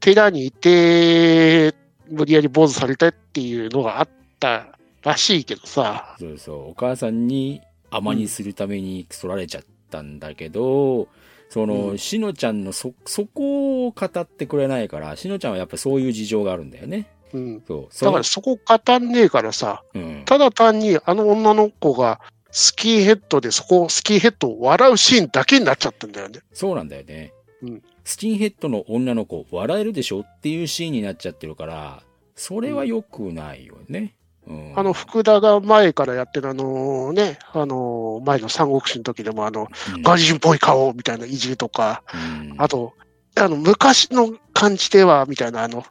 [0.00, 1.74] 寺にいて、
[2.10, 4.08] 無理やり坊主されたっていうのがあっ
[4.40, 6.70] たらしいけどさ、そうそう。
[6.70, 11.08] お母さんに甘にするために取られちゃったんだけど、
[11.52, 17.10] その、うんしのちゃんのそ、そこを語ってくれないから、しのちゃんはやっぱそういう事情があるんだよね。
[17.34, 17.62] うん。
[17.66, 18.04] そう。
[18.04, 20.22] だからそこ語んねえからさ、うん。
[20.24, 26.40] ただ単にあの女の子がスキンヘッドでそこ、スキンヘッドを笑うシーンだけになっちゃったんだよね。
[26.54, 27.34] そうなんだよね。
[27.62, 32.02] うんスキンヘッドの女の子、笑えるでしょっていうシーンになっちゃってるから、
[32.34, 34.14] それは良くないよね。
[34.46, 34.72] うん。
[34.76, 42.94] あの、福田が前からやってるあのね、あの、前の三国志の時でもあの、うん、外人っぽい顔みたいないじりとか、うんあと、
[43.36, 45.84] あの、昔の感じでは、みたいな、あの、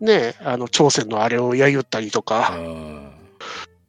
[0.00, 3.10] ね、あの、朝鮮のあれをやゆったりとか、うん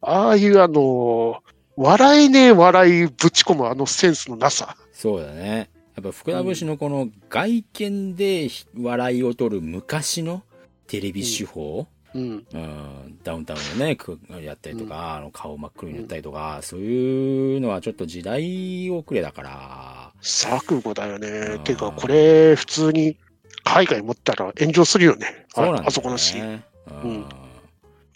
[0.07, 1.41] ああいうあの、
[1.75, 4.77] 笑えねえ笑いぶち込むあのセンスのなさ。
[4.93, 5.69] そうだね。
[5.95, 8.49] やっぱ福田節のこの外見で
[8.79, 10.43] 笑いを取る昔の
[10.87, 12.45] テレビ手法、うん。
[12.53, 21.57] うん、ダウンタウンをね、くやったりとか、あの顔真っ黒に塗ったりとか、そういうのはちょっと時代遅れだから、錯誤だよねう。
[21.59, 23.17] んてか、これ、普通に
[23.63, 25.45] 海外持ったら炎上するよね。
[25.55, 25.83] あそうなんね。
[25.87, 26.63] あそこのシーン。
[27.03, 27.25] うんうん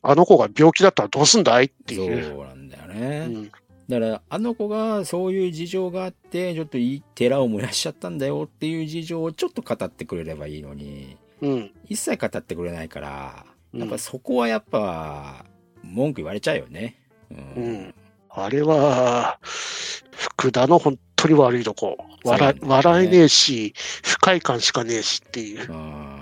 [0.01, 2.23] あの子が病気だったらどうすんだいっていう。
[2.23, 3.25] そうなんだよね。
[3.27, 3.51] うん
[3.89, 11.71] だから、あの子がそういう事情があって、ちょっといい寺を燃やしちゃったんだよっていう事情をちょっと語ってくれればいいのに、うん。
[11.87, 15.45] 一切語ってくれないから、うんやっぱそこはやっぱ、
[15.83, 16.95] 文句言われちゃうよね。
[17.31, 17.95] ううん。
[18.29, 21.97] あれは、福田の本当に悪いとこ。
[22.23, 25.71] 笑ね笑えねえし、不快感しかねえしっていう。
[25.71, 26.19] うん。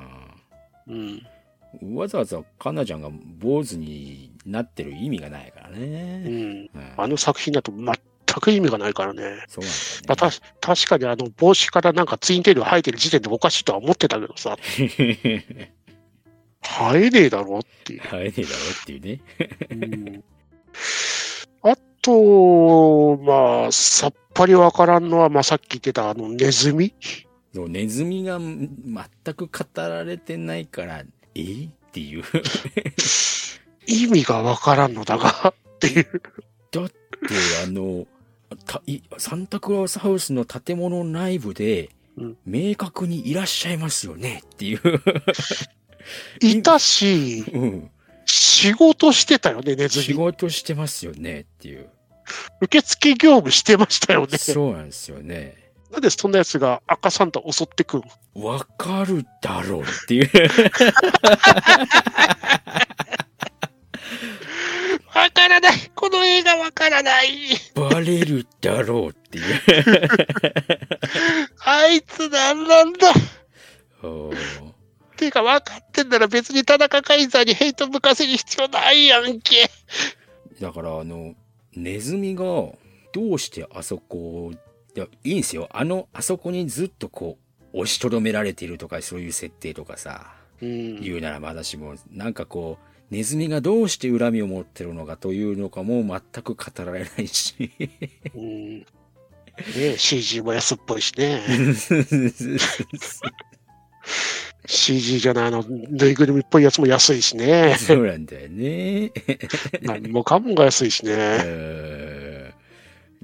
[0.88, 1.95] うん。
[1.95, 6.19] わざわざかなちゃんが坊主になってる意味がないからうね。
[6.19, 6.25] ん。
[6.27, 7.93] うんあの作品だと全
[8.39, 9.45] く意味がないからね。
[9.47, 9.73] そうなん
[10.07, 14.57] まあ、だた確かにあの帽子からなんかツインテールが生えてる時点でおかしいとは思ってたけどさ、
[16.63, 17.00] よね。
[17.02, 18.02] 生えねえだろっていう。
[18.02, 19.22] 生えねえだろっていうね。
[19.72, 20.24] うん
[21.63, 26.93] あと、まあ、さっぱりわからんのは、まあ、さっき言ってたあのネズミ
[27.54, 28.65] ネズミが全
[29.34, 31.04] く語られてないから、
[31.36, 31.41] え？
[31.65, 32.24] っっていう。
[33.88, 36.22] 意味がわからんのだが、っていう。
[36.72, 36.96] だって、
[37.65, 38.06] あの、
[38.65, 44.80] たいサンタクロースハウスの建物内部でうん、明確にいらっしゃいますよねっていう。
[46.41, 47.89] いたし、うん。
[48.26, 50.17] 仕事してたよね、ネズ仕ミ。
[50.17, 51.89] 事してますよねっていう。
[52.62, 54.38] 受付業務してましたよね。
[54.38, 55.56] そうなんですよね。
[55.91, 58.04] なんでそんな奴が赤サンタ襲ってくん
[58.36, 60.30] わかるだろうっていう。
[65.15, 67.30] わからないこの映画わからない
[67.74, 69.43] バレるだろうっていう。
[71.63, 73.08] あいつなんなんだ
[75.17, 79.69] おーていうか分かってんなら別に田中カイザーにヘイト向かせる必要ないやんけ。
[80.62, 81.36] だからあの、
[81.75, 84.51] ネズミがどうしてあそこ、
[84.95, 85.69] いや、いいんですよ。
[85.71, 87.38] あの、あそこにずっとこ
[87.73, 91.01] う、押しとどめられているとか、そういう設定とかさ、うん。
[91.01, 92.77] 言うならまだしも、なんかこ
[93.12, 97.71] う、ネズミがどうして恨みを持ってるのかというのかも全く語られないし。
[98.36, 98.80] うん。
[98.80, 98.86] ね
[99.97, 101.41] CG も安っぽいしね。
[104.65, 107.76] CG じゃないあの、ぬいぐるみっぽいやつも安いしね。
[107.80, 109.12] そうなんだよね。
[109.82, 111.13] 何もかもが安いしうね。
[111.15, 112.52] ー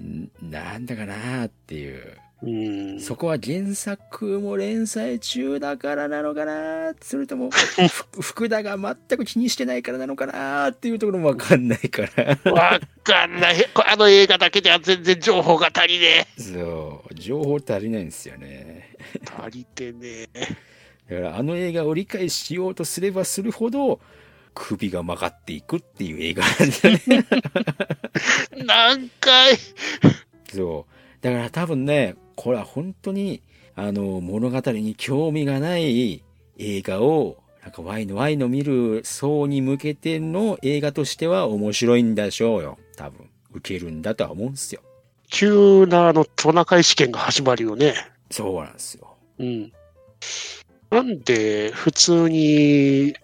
[0.02, 2.17] んなんだかなっていう。
[2.43, 3.00] うん。
[3.00, 12.52] そこは原作も連載中だからなのかなそれとも、ふ 福田が全く気にしてないからなのかなっていうところもわかんないから。
[12.52, 13.65] わかんない。
[13.86, 18.98] あの映画だけでは全然情報が足りねそう、情報足りないんですよね。
[19.15, 19.19] え。
[19.41, 20.28] 足りてね
[21.09, 23.99] だからあの映画を理解しようとすればするほど、
[24.53, 27.27] 首が曲がっていくっていう映画なんだよね。
[28.57, 28.63] え。
[28.63, 29.57] 何回？
[30.51, 31.23] そう。
[31.23, 33.41] だから多分ね、これは本当に、
[33.75, 36.23] あの、物語に興味がない
[36.57, 42.77] 映画を、なんかワイのワイの見る層に向けての映画としては面白いんでしょうよ。
[42.95, 43.29] 多分。
[43.53, 44.81] 受けるんだとは思うんですよ。
[45.29, 47.93] 急なあのトナカイ試験が始まるよね。
[48.29, 49.15] そうなんですよ。
[49.39, 49.71] うん。
[50.93, 53.15] なんで、普通に、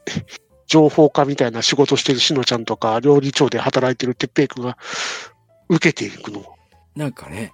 [0.66, 4.76] 情報家みたいな仕事してるしのちゃんとか、料理長で働いてるてっぺいくんが
[5.70, 6.44] 受けていくの。
[6.96, 7.54] なんかね。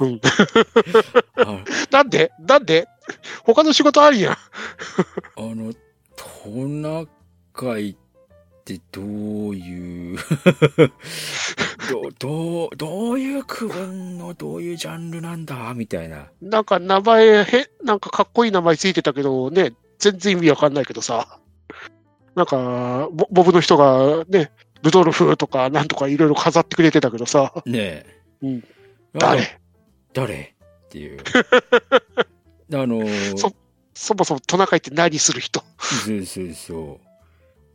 [0.00, 0.20] うん
[1.38, 2.32] あなんで？
[2.40, 2.88] なんで？
[3.44, 4.34] 他の仕事ありやん。
[4.34, 4.38] あ
[5.36, 5.72] の、
[6.16, 7.06] トナ
[7.52, 8.07] カイって
[8.92, 9.04] どう
[9.56, 10.18] いう
[11.90, 16.28] ど、どう、どういう区分のどういうジャンルなんだみたいな。
[16.42, 21.38] なんか名前、へ、なんかかっこいい名前ついてたけどね、全然意味わかんないけどさ。
[22.34, 24.52] なんか、ボボブの人がね、
[24.82, 28.20] ルドルフとかなんとかいろいろ飾ってくれてたけどさ、ねえ。
[28.42, 28.64] うん
[29.14, 29.58] あ誰？
[30.12, 30.34] 誰？
[30.34, 31.18] っていう。
[32.74, 33.04] あの、
[33.36, 33.52] そ
[33.94, 35.64] そもそもトナカイって何する人？
[35.78, 37.07] そうそうそう。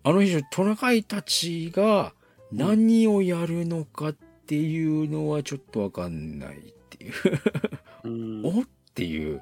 [0.05, 2.13] あの人、トナカイたちが
[2.51, 7.13] 何をやるのかっていうのはちょっとわかんないっていう。
[8.03, 8.61] うん お？
[8.61, 9.41] っていう。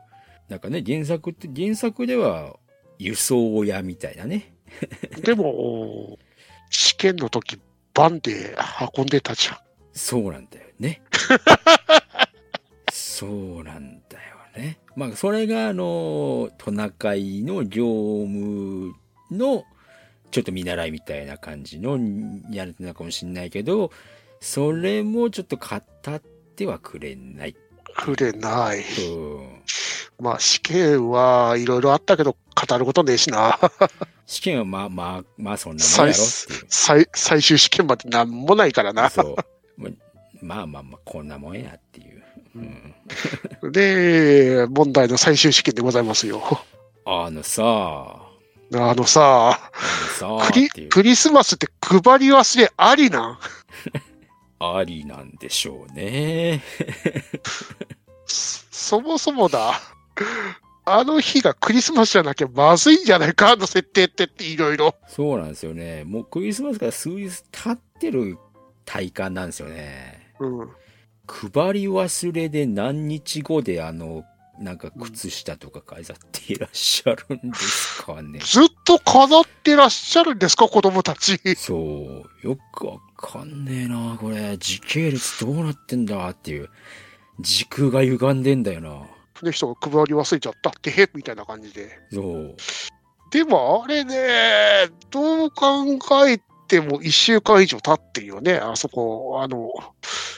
[0.50, 2.58] なんかね、原作って、原作では
[3.00, 4.54] 輸送屋みたいなね。
[5.24, 6.20] でも、
[6.70, 7.60] 試験の時、
[7.94, 8.56] バンで
[8.96, 9.58] 運んでたじゃん。
[9.94, 11.02] そうなんだよね。
[12.92, 14.78] そうなんだよね。
[14.96, 17.86] まあ、それが、あの、トナカイの業
[18.26, 18.94] 務
[19.32, 19.66] の、
[20.32, 22.00] ちょっと見習いみたいな感じの
[22.50, 23.92] やるのかもしれないけど、
[24.40, 26.22] それもちょっと語っ
[26.56, 27.56] てはくれない。
[27.96, 28.84] くれない。
[29.10, 29.62] うん。
[30.20, 32.36] まあ、試験はいろいろあったけど、
[32.68, 33.60] 語ることねえしな。
[34.26, 36.14] 試験はまあまあ、まあそんなもんやろ。
[36.70, 39.10] 最最終試験までなんもないからな。
[39.10, 39.36] そう。
[39.78, 39.90] ま
[40.42, 42.24] まあまあまあ、こんなもんやっていう。
[43.64, 46.42] うん、で、問題の最終試験でございますよ。
[47.06, 48.21] あのさ、
[48.74, 49.60] ああのさ、
[50.48, 50.70] クリ。
[50.70, 53.38] クリスマスって配り忘れありなん？
[54.60, 56.62] ありなんでしょうね。
[58.26, 58.62] そ
[58.98, 59.80] そもそもだ。
[60.86, 64.96] あの日がクリスマスじゃなきゃまずいんじゃないかあの設定ってっていろいろ。
[65.08, 66.04] そうなんですよね。
[66.06, 68.38] もうクリスマスから数日経ってる
[68.86, 70.34] 体感なんですよね。
[70.40, 70.70] うん。
[71.54, 74.24] 配り忘れで何日後であの、
[74.62, 78.40] なんか靴下とか飾っていらっしゃるんですかね。
[78.40, 80.68] ずっと飾ってらっしゃるんですか？
[80.68, 81.40] 子供たち。
[81.56, 82.48] そう。
[82.48, 84.58] よくわかんねえな、これ。
[84.58, 86.70] 時系列どうなってんだっていう。
[87.40, 89.02] 時空が歪んでんだよな。
[89.44, 91.90] の人が配り忘れちゃったってへみたいな感じで。
[92.12, 92.56] そう。
[93.32, 95.98] でもあれね、どう考
[96.28, 98.56] えても一週間以上経ってるよね。
[98.58, 99.72] あそこ、あの、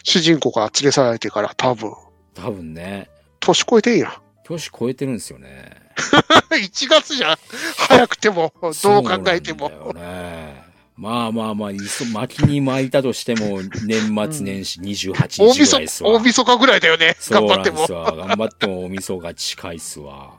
[0.04, 1.94] 主人公が連れ去られてから多分。
[2.36, 3.10] 多分ね、
[3.44, 4.14] 年越えてんやん。
[4.46, 5.82] 年超えてるんですよね。
[6.52, 7.38] 1月じゃん。
[7.78, 9.70] 早くても、どう考えても。
[9.94, 10.64] ね。
[10.96, 16.12] まあまあまあ、いそ巻きに巻いたとしても、年末年始28大日ぐらいっす晦わ。
[16.12, 17.18] 大晦日ぐらいだよね。
[17.30, 17.88] 頑張っても。
[17.88, 20.32] 頑張ってもお味噌が近いっすわ。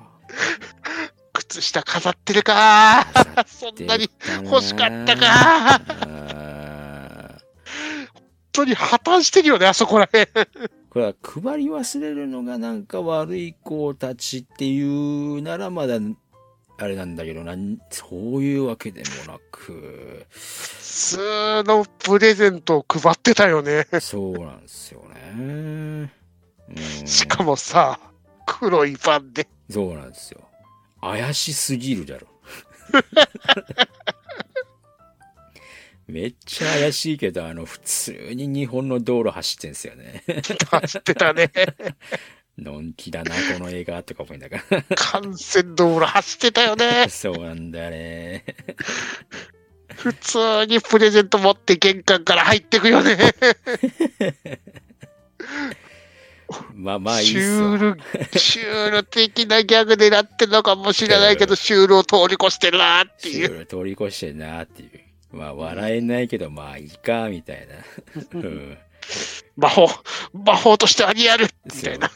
[1.33, 3.07] 靴下飾ってるか
[3.47, 4.09] そんなに
[4.45, 5.81] 欲しかったか
[8.55, 10.27] 当に破綻してるよね、あそこらへん。
[10.91, 15.99] これは配り忘れるのがなんか悪い子たちっていうならまだ
[16.79, 17.57] あれなんだけどな、
[17.91, 18.07] そ
[18.39, 23.87] ういうわけでもなく、普通のプレゼントを配ってたよね。
[24.01, 25.33] そうなんですよね。
[25.39, 26.11] うん
[27.05, 27.99] しかもさ、
[28.47, 29.49] 黒いパンで。
[29.71, 30.41] そうなんですよ。
[31.01, 32.27] 怪しすぎるだろ。
[36.15, 40.23] めっちゃ怪しいけど、あの、普通に日本の道路走ってんすよね。
[40.71, 41.51] 走ってたね。
[42.57, 44.85] のんきだな、この映画とか思いながら。
[45.23, 47.09] 幹線道路走ってたよね。
[47.09, 48.45] そうなんだよね。
[49.97, 53.19] 普通にプレゼント持って玄関から入ってくよね。
[56.75, 57.39] まあまあいいっシ。
[57.39, 63.49] ュール、シュール的なギャグ狙ってるのかもしれないけど、シュールを通り越してるなってシュいう。
[63.49, 65.04] ール通り越してんなっていう。
[65.35, 68.41] まあ笑えないけど、まあいいか、みたいな。
[68.41, 68.79] うん。
[69.57, 69.89] 魔法、
[70.33, 72.11] 魔法としてはリアルみたいな。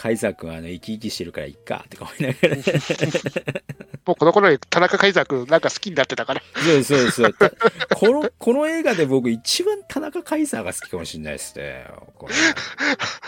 [0.00, 2.56] カイザー君はあの、生き生きしてるからいいか、とか思いながら。
[4.06, 6.42] もうこの頃に田中海君なんか好きになってたから。
[6.54, 7.34] そうそうそう。
[7.34, 7.50] た
[7.94, 11.84] この、この映画で僕一番田中カイザーが好きかもしれないですね。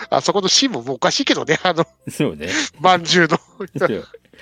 [0.09, 2.49] あそこのシーンももうおかしいけどね、あの、そうね。
[2.81, 3.39] まんじゅうの、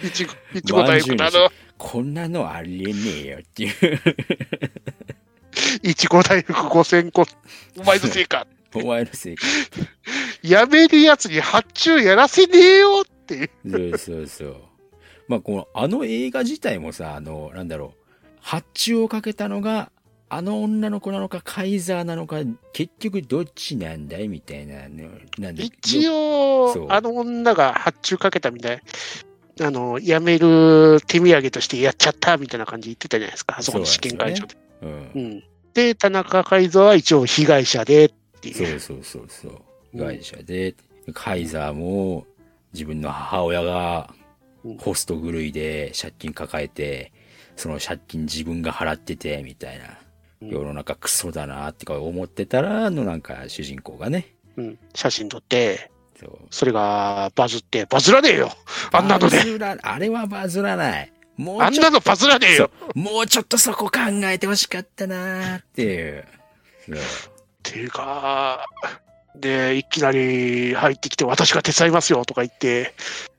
[0.05, 4.01] いちご、いちご大福のあの、こんなのありえねえよっていう。
[5.83, 7.26] いちご大福5000個、
[7.76, 8.47] お前のせいか。
[8.75, 9.47] お前のせいか。
[10.43, 13.51] やめるやつに発注やらせねえよっていう。
[13.64, 14.57] そうそうそう。
[15.29, 18.01] まあ、この、あの映画自体もさ、あの、なんだろう。
[18.41, 19.93] 発注をかけたのが、
[20.33, 22.39] あの女の子なのか、カイザーなのか、
[22.73, 25.11] 結局どっちなんだいみたいなの。
[25.39, 28.83] なんで一応、あの女が発注かけたみたい。
[29.61, 34.57] あの、辞める手土産としてやっちゃったみたいな感じ言ってたじゃないですか、あそこの試験会場で。
[34.83, 35.18] うんう。
[35.18, 35.45] ん。
[35.75, 38.80] で、田中海蔵は一応被害者でっていう。
[38.80, 39.62] そうそうそうそう。
[39.93, 40.74] 被害者で、
[41.14, 42.26] カイザーも
[42.72, 44.12] 自分の母親が
[44.64, 47.12] うんホスト狂いで借金抱えて、
[47.57, 49.84] その借金自分が払ってて、みたいな。
[49.84, 50.01] うん
[50.43, 54.34] 世の中クソだなってか思ってたら、あのなんか主人公がね。
[54.57, 54.78] うん。
[54.95, 58.51] 写真撮って、そうそれがバズって、バズらねえよ
[58.91, 61.12] あんなのでバズらあれはバズらない。
[61.36, 66.24] もうちょっあんなのバズらねえとよ、もうちょっとそこ考えてほしかったなっていう。
[67.69, 68.67] っていうか、
[69.37, 72.95] で、いきなり入ってきて、私が手伝いますよとか言って、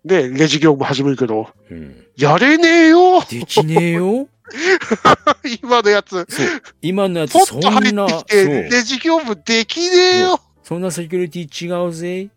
[0.05, 2.05] で、レジ業務始めるけど、うん。
[2.17, 4.27] やれねえよできねえよ？
[5.61, 6.27] 今のやつ。
[6.81, 8.73] 今のやつポそんな、ってき。
[8.73, 12.29] レジ業務できねえよそんなセキュリティ違うぜ。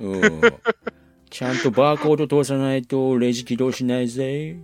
[0.00, 0.40] うん。
[1.30, 4.56] ちゃんとバーコード通さないとレジ起動しないぜ。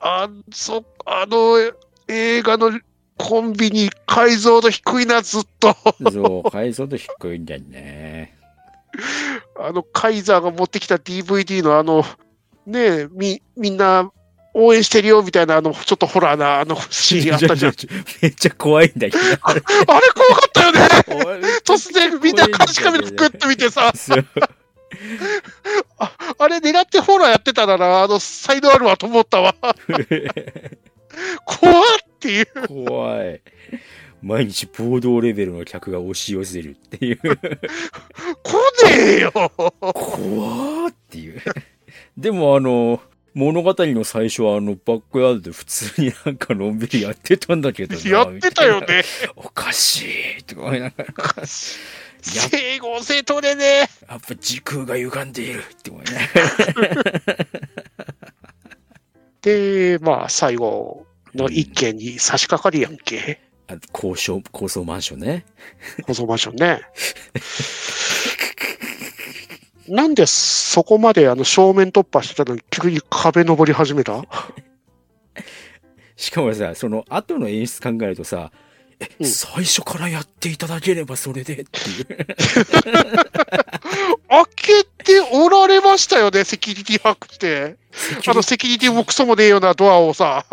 [0.00, 1.56] あ、そ、あの、
[2.06, 2.78] 映画の
[3.18, 5.76] コンビニ解像度低いな、ずっと。
[6.10, 8.38] そう、解像度低いんだよね。
[9.58, 12.04] あの、カイザーが持ってきた DVD のあの、
[12.66, 14.10] ねえ、み、みんな
[14.54, 17.72] 応援してるよみたいな、あの、ちょっとホラーなあのシーンあったじゃん。
[18.22, 19.18] めっちゃ怖いんだけど。
[19.42, 23.92] あれ怖かったよね突然みんな監視カメラグッと見てさ、
[25.98, 29.54] ああれ狙ってホラーやってたなら、あの、才能あるわと思ったわ。
[31.44, 31.84] 怖っ
[32.18, 32.46] っていう。
[32.66, 33.40] 怖い。
[34.20, 37.18] 毎日暴動レベルの客が押し寄せるっていう。
[37.18, 37.38] 来ね
[39.16, 41.40] えよ怖ーっていう。
[42.16, 43.00] でもあの、
[43.34, 48.80] 物語の最初はあのバックヤードで普通になんかのんびりやってたんだけどなやってたよ。
[48.80, 49.04] ね。
[49.36, 50.02] おかし
[50.40, 51.46] いとか思いながら。
[52.20, 53.78] 整合性取れねえ。
[54.08, 56.18] やっぱ時空が歪んでいるって思いなが
[56.96, 57.46] ら。
[59.42, 63.40] で、まあ、最後の一件に差し掛かりやんけ。
[63.68, 65.44] あ高所、高層マンションね。
[66.06, 66.80] 保存マンションね。
[69.88, 74.22] なんでそこまであの正面突破してたのに急に壁登り始めた？
[76.16, 78.50] しかもさ、その後の演出考えるとさ、
[79.00, 82.06] え、うん最初からやっていただければそれでっていう。
[84.28, 87.76] 開けておられましたよね、セキュリティハックして。
[88.26, 90.44] あのセキュリティもクソもねえようなドアをさ。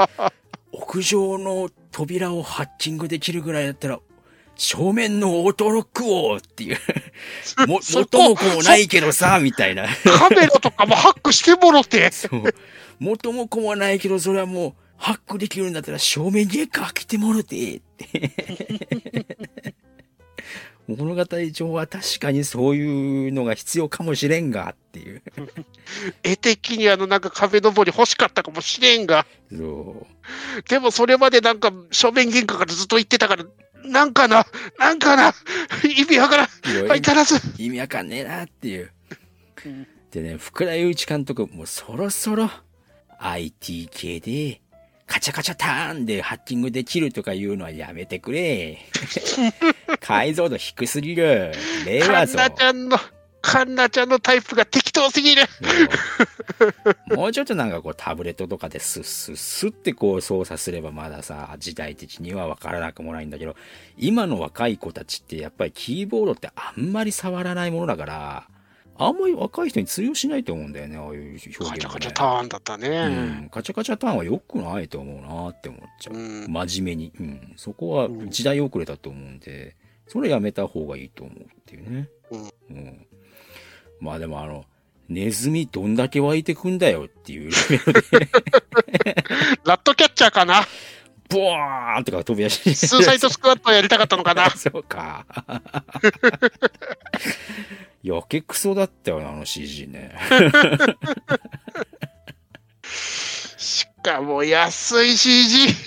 [0.77, 3.99] 屋上の扉をハッキングできるぐらいだったら、
[4.55, 6.77] 正面のオートロックをっていう。
[7.67, 9.87] も、そ元も子もないけどさ、みたいな。
[10.17, 12.11] カメラとかもハックしてもろて。
[12.11, 12.43] そう。
[12.99, 19.35] 元も子もないけど、それはもう、ハックできるんだったら正面にかけてもろて、って。
[20.87, 25.23] 物語上は確かにそういうのが必要かもしれんが、っていう。
[26.23, 29.25] 絵的にあのなんか壁登り欲しかったかもしれんが。
[29.51, 30.69] そう。
[30.69, 33.45] でもそれまでなんか正面玄関からずっと言ってたから、
[33.83, 34.45] なんかな、
[34.77, 35.33] なんかな、
[35.83, 36.47] 意味わからん。
[36.63, 37.39] 相変わらず。
[37.57, 38.91] 意味わかんねえなっていう
[39.65, 39.87] うん。
[40.11, 42.49] でね、福田雄一監督、もうそろそろ
[43.19, 44.61] IT 系で、
[45.07, 48.79] カチャカチャターンでハッキングできるとかいうのはやめてくれ。
[50.01, 51.51] 解像度低すぎる。
[51.85, 52.37] 令カン和ぞ。
[52.37, 52.97] ナちゃんの、
[53.41, 55.43] カンナちゃんのタイプが適当すぎる。
[57.15, 63.55] もうちょっとなんかこうタブレットとかでスッスッスッってこう操作すればまださ、時代的にはわからなくもないんだけど、
[63.97, 68.47] 今の若い子たちってやっぱりキーボードってあんまり触らないものだから、
[68.97, 73.07] あんまり若い人に通用しないと思うんだよね、ああいうカ表現もねチャカチャターンだったうね。
[73.45, 76.15] ん、カチャカチャターンは良くないと思うなって思っちゃう。
[76.15, 76.51] うん。
[76.51, 77.11] 真面目に。
[77.19, 77.53] うん。
[77.57, 79.75] そこは時代遅れだと思うんで、
[80.07, 82.09] それやめた方がいいと思うっていうね。
[82.31, 83.07] うん。
[83.99, 84.65] まあでもあの、
[85.09, 88.31] ネズミどんだけ湧いてくんだよっていうレベルで、
[89.65, 90.65] ラットキャッチャーかな
[91.35, 92.73] ボーンとか飛び出して。
[92.73, 94.49] スーサイドスクワットやりたかったのかな？
[94.55, 95.25] そうか。
[98.01, 100.15] やけくそだったよな、あの CG ね。
[103.57, 105.73] しかも安い CG。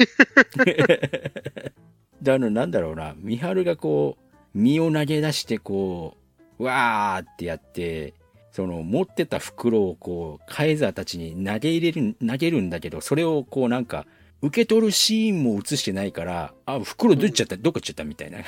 [2.21, 6.17] で、あの、なんだろうな、ミハルがこう、身を投げ出して、こ
[6.59, 8.15] う、わーってやって、
[8.51, 14.05] その、持ってた袋をこう、カエザーたちに投げ入れる、投げるんだけど、それをこうなんか、
[14.41, 18.39] 受け取るシーンも映してないから、あ、袋どっちゃった、どこ行っちゃったみたいな。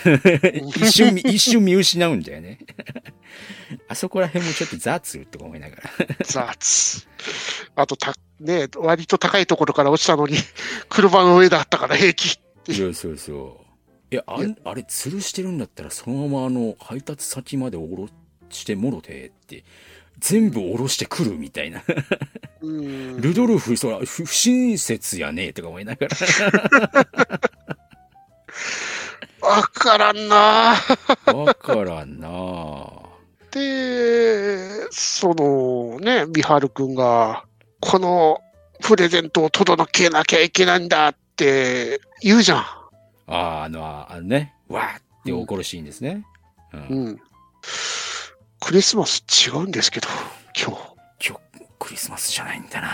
[0.61, 2.61] 一瞬見、 一瞬見失うんだよね。
[3.89, 5.83] あそこら辺もちょっと雑とか思いながら。
[6.25, 7.09] 雑。
[7.75, 10.37] あとた、ね、割と高いところから落ちたのに、
[10.89, 12.39] 車の上だったから平気。
[12.73, 13.61] そうそうそ
[14.13, 14.15] う。
[14.15, 18.09] いや、あれ、あれ、吊るしてるんだったら、そのままあの、配達先まで下ろ
[18.49, 19.65] してもろてって、
[20.21, 21.83] 全部下ろしてくるみたいな。
[22.61, 23.21] うん。
[23.21, 26.17] ルドルフ、そら、不不親切やねとか思いながら。
[29.41, 30.75] わからんな
[31.27, 33.11] わからんなぁ。
[33.51, 37.45] で、そのね、ミハルくんが、
[37.81, 38.41] この
[38.83, 42.59] プレゼントを届けなきゃいけないんだって言うじゃん。
[42.59, 42.85] あ
[43.27, 46.25] あ、あの、あのね、わーって怒るシーンですね。
[46.73, 46.81] うん。
[46.81, 47.21] うん。
[48.61, 50.09] クリスマス違うんですけど、
[50.57, 51.29] 今日。
[51.29, 52.89] 今日、クリスマスじゃないんだな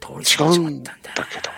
[0.00, 1.50] 通り過ぎちまったんだだけど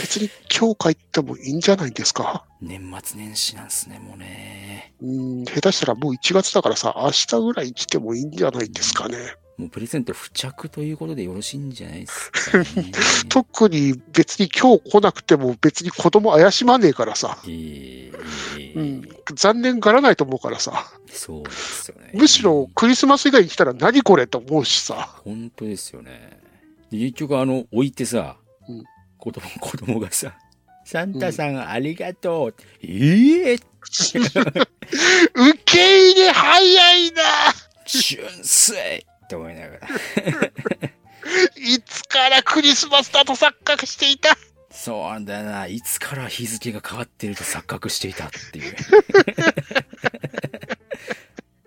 [0.00, 2.44] 別に今日帰ってもいいんじゃないですか？
[2.60, 4.92] 年末年始なんすね、もうね。
[5.00, 9.16] うん、下手したらもう1月だからさ、明日ぐらい来てもいいんじゃないですかね。
[9.58, 12.92] もうプレゼント付着ということでよろしいんじゃないですか、ね。
[13.28, 17.38] 特に別に今日来なくても別に子供怪しまねえからさ。
[17.44, 18.12] いい、
[18.56, 20.92] いい、うん、残念がらないと思うからさ。
[21.08, 22.12] そうですよね。
[22.14, 25.20] むしろクリスマス以外に来たら何これと思うしさ。
[25.24, 26.38] 本当ですよね。
[26.92, 28.36] で結局あの、置いてさ、
[28.68, 28.84] うん
[29.18, 30.38] 子供、子供がさ、
[30.84, 32.54] サンタさんありがとう。
[32.80, 37.22] ええ 受け入れ早いな
[37.86, 39.88] 純粋って思いながら。
[41.56, 44.34] いつからクリスマスだと錯覚していた？
[44.70, 45.66] そうなんだよな。
[45.66, 48.74] いつから日付が変わってると錯覚していたっていう。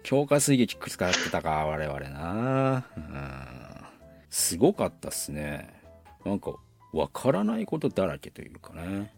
[0.03, 2.85] 強化水撃使ってたか、我々な。
[2.97, 3.47] うん。
[4.29, 5.69] すごかったっすね。
[6.25, 6.53] なんか、
[6.93, 9.13] わからないことだらけというかね。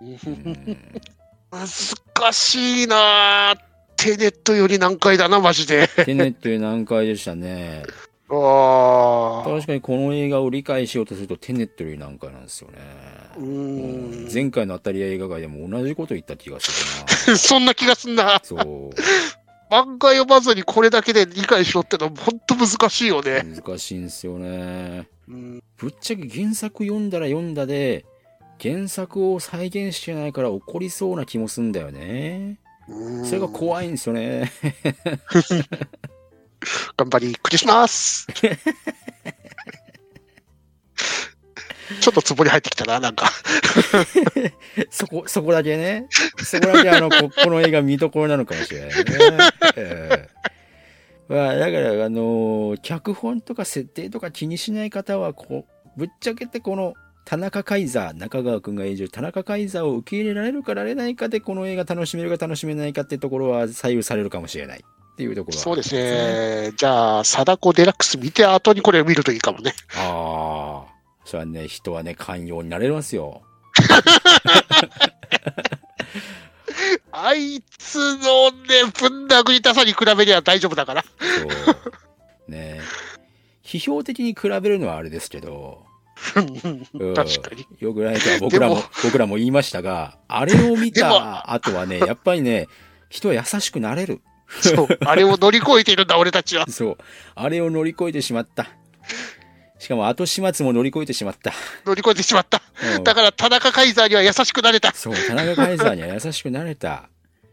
[0.00, 1.00] うん
[1.50, 3.56] 難しいな
[3.98, 5.88] テネットより難解だな、マジで。
[6.06, 7.82] テネットで難解でしたね。
[8.30, 9.48] ああ。
[9.48, 12.78] 確かにこの映画を理解しようとするとテネットより難解なんですよね。
[13.36, 14.32] ううんん。
[14.32, 16.70] 前回の当たり屋映画界でも同じこと言った気がす
[17.26, 17.38] るな。
[17.38, 18.40] そんな気がすんな。
[18.42, 18.90] そう。
[19.70, 23.42] 漫画読まずにこれだけで理解しろってのは本当難しいよね。
[23.42, 25.08] 難しいんですよね。
[25.28, 25.62] うん。
[25.76, 28.06] ぶっちゃけ原作読んだら読んだで、
[28.60, 32.58] 原作を再現してないから怒りそうな気もすんだよね。
[33.24, 34.50] それが怖いんですよね。
[36.96, 38.26] 頑張り、クリスマス
[42.00, 43.30] ちょっとツボに入ってきたな、なんか。
[44.90, 46.06] そこ、そこだけね。
[46.44, 48.94] そこだけあの、ここの映画見どころなのかもしれないね。
[49.76, 50.38] ええ
[51.28, 56.94] まあ、だから、あの脚本とか設定とか気にしない方は、こう、ぶっちゃけてこの、
[57.28, 64.82] 田中カイザー、中川くんが演じる田中カイザーを受け入れられるか、られないかで、この映画楽しめるか楽しめないかってところは左右されるかもしれないっ
[65.14, 65.94] ていうところはそうです。
[65.94, 66.72] ね。
[66.74, 69.74] じゃあ、貞子デラックス見て後にこれを見るといいかもね。
[69.94, 70.88] ああ。
[71.26, 73.42] それはね、人はね、寛容になれますよ。
[77.12, 81.02] あいつのね、ぶん殴りたさに比べりゃ大丈夫だから。
[81.02, 81.10] そ
[82.48, 82.50] う。
[82.50, 82.80] ね
[83.62, 85.87] 批評的に比べるのはあれですけど、
[87.00, 87.66] うん確かに。
[87.78, 92.68] よくないとは僕らも僕らも言いましたが、あれを見た後はね、やっぱりね、
[93.08, 94.20] 人は優しくなれる。
[94.60, 94.88] そう。
[95.04, 96.66] あれを乗り越えているんだ、俺たちは。
[96.70, 96.98] そう。
[97.34, 98.68] あれを乗り越えてしまった。
[99.78, 101.52] しかも後始末も乗り越えてしまった。
[101.86, 102.62] 乗り越えてしまった。
[102.96, 104.92] うんだから、田中カイザーには優しくなれた。
[104.92, 107.08] そう、田中カイザーには優しくなれた。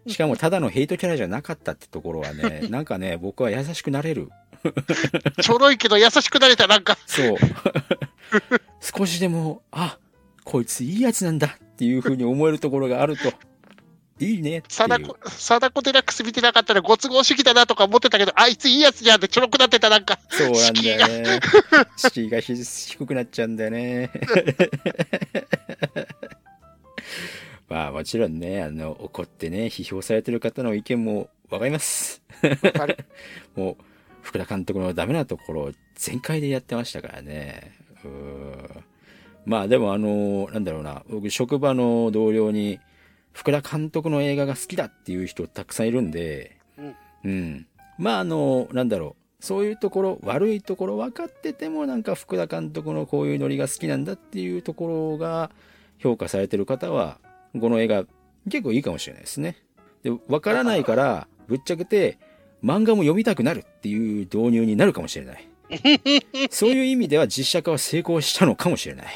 [0.07, 4.30] しかもただのヘイトキャラじゃなかったってところはね、なんかね、僕は優しくなれる。
[5.41, 6.97] ちょろいけど優しくなれた、なんか。
[7.05, 7.38] そう。
[8.82, 9.97] 少しでも、あ、
[10.43, 13.34] こいついいやつなんだっていうふうに思えるところがあると、
[14.20, 14.74] いいねっていう。
[14.74, 20.20] 貞子、貞子デラックス見てなかったらご都合主義だなとか思ってたけど、あいついいやつじゃんってちょろくなってた、なんか。
[20.30, 21.39] そうなんだよね。
[21.97, 24.09] 敷居が ひ低くなっちゃうんだよね。
[27.68, 32.22] まあもちろんね、あの、怒ってね、批評されてる方の意見もわかります。
[33.55, 33.78] もう、
[34.26, 37.72] 福田監督のダメなところを全開でやってましたからね。
[38.04, 38.08] う
[39.46, 42.80] まあでもあの、なんだろうな、僕職場の同僚に、
[43.34, 47.68] 福田監督の映画が好きだっていう人たくさんいるんで、うんうん。
[48.00, 55.52] まああの、なんだろう、そういうところ、悪いところ分かっててもなんか福田監督のこういうノリが好きなんだっていうところが
[56.00, 57.20] 評価されてる方は、
[57.60, 58.06] この映画
[58.50, 59.58] 結構いいかもしれないですね。
[60.02, 62.18] で、分からないから、ぶっちゃけて、
[62.66, 65.47] 漫画も読みたくなるっていう導入になるかもしれない。
[66.49, 69.07] そういう意味では実写化は成功したのかもしれない。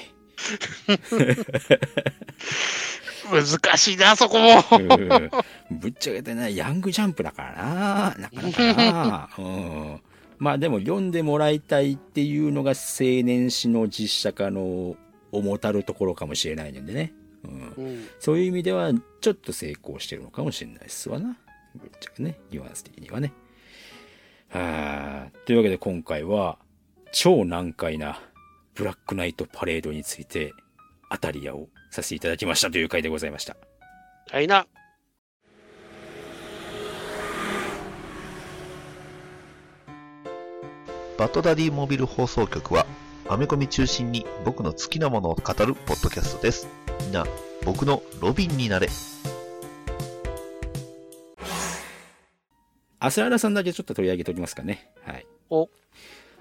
[3.31, 4.63] 難しいな、そこも。
[4.71, 9.29] うんぶっちゃけてね、ヤングジャンプだからな、なかなかな。
[9.37, 9.99] うん、
[10.37, 12.75] まあでも読んでもらいたいっていうのが青
[13.23, 14.95] 年誌の実写化の
[15.31, 17.13] 重たるところかもしれないのでね。
[17.43, 18.91] うん、うんそういう意味では
[19.21, 21.37] ちょっと成功してるのかもしれないですわな。
[21.75, 23.31] ぶっちゃけね、ニュアンス的にはね。
[24.49, 26.57] はあ、というわけで今回は
[27.11, 28.19] 超難解な
[28.75, 30.53] ブラックナイトパレードについて
[31.09, 33.55] アタリアをさせていただきましたという回でございました。
[34.31, 34.67] はいな。
[41.17, 42.85] バッドダディモビル放送局は、
[43.27, 46.69] アメコミ中心に僕の好きなものを語るポッドキャストです。
[47.01, 47.25] みんな、
[47.65, 48.87] 僕のロビンになれ。
[52.99, 54.91] アスララさんだけちょっと取り上げておきますかね。
[55.03, 55.25] はい。
[55.49, 55.69] お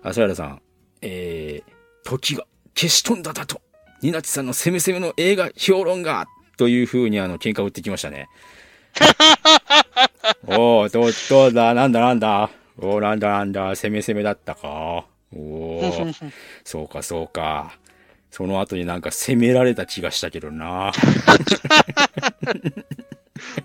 [0.03, 0.63] アスララさん、
[1.03, 1.73] えー、
[2.09, 2.45] 時が
[2.75, 3.61] 消し飛んだだと、
[4.03, 8.29] ニナチさんの攻め攻めの映画評論家という風にあの、喧嘩を売ってきましたね。
[10.47, 12.51] おー、どう、どうだ、なんだなんだ？
[12.79, 15.07] おー、なんだなんだ、攻め攻めだったか？
[15.33, 16.33] おー、
[16.65, 17.79] そうかそうか。
[18.31, 20.93] その後になんか攻められた気がしたけどな。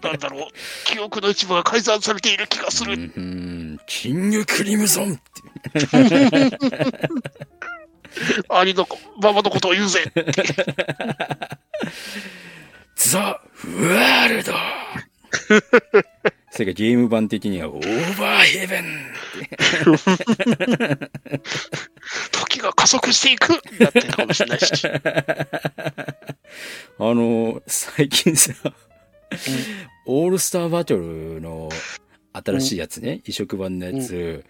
[0.02, 0.52] なんだろう。
[0.86, 2.94] 記憶の一部が改ざんされている気がする。
[2.94, 5.22] うんキングクリムゾンって。
[8.50, 8.88] 兄の
[9.22, 10.12] ママのことを言うぜ。
[12.96, 14.54] ザ・ワールド
[16.52, 19.10] それがゲーム版的にはオーバーヘブン
[22.32, 23.50] 時が加速していく
[23.80, 24.88] なってたかもしれないし。
[24.88, 25.00] あ
[27.00, 28.54] の、最近さ、
[30.06, 31.70] オールスターバトルの
[32.34, 34.44] 新しいやつね、移植版のやつ、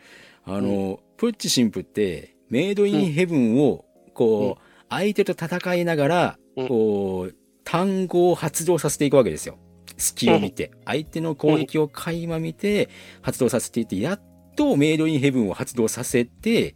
[0.45, 6.67] あの、プッチ神父って、メイドインヘブンを、こう、相手と戦いながら、うん。
[6.67, 9.57] こう、単語を発動させていくわけですよ。
[9.97, 12.89] 隙を見て、相手の攻撃を垣間見て、
[13.21, 14.21] 発動させていって、やっ
[14.55, 16.75] とメイドインヘブンを発動させて、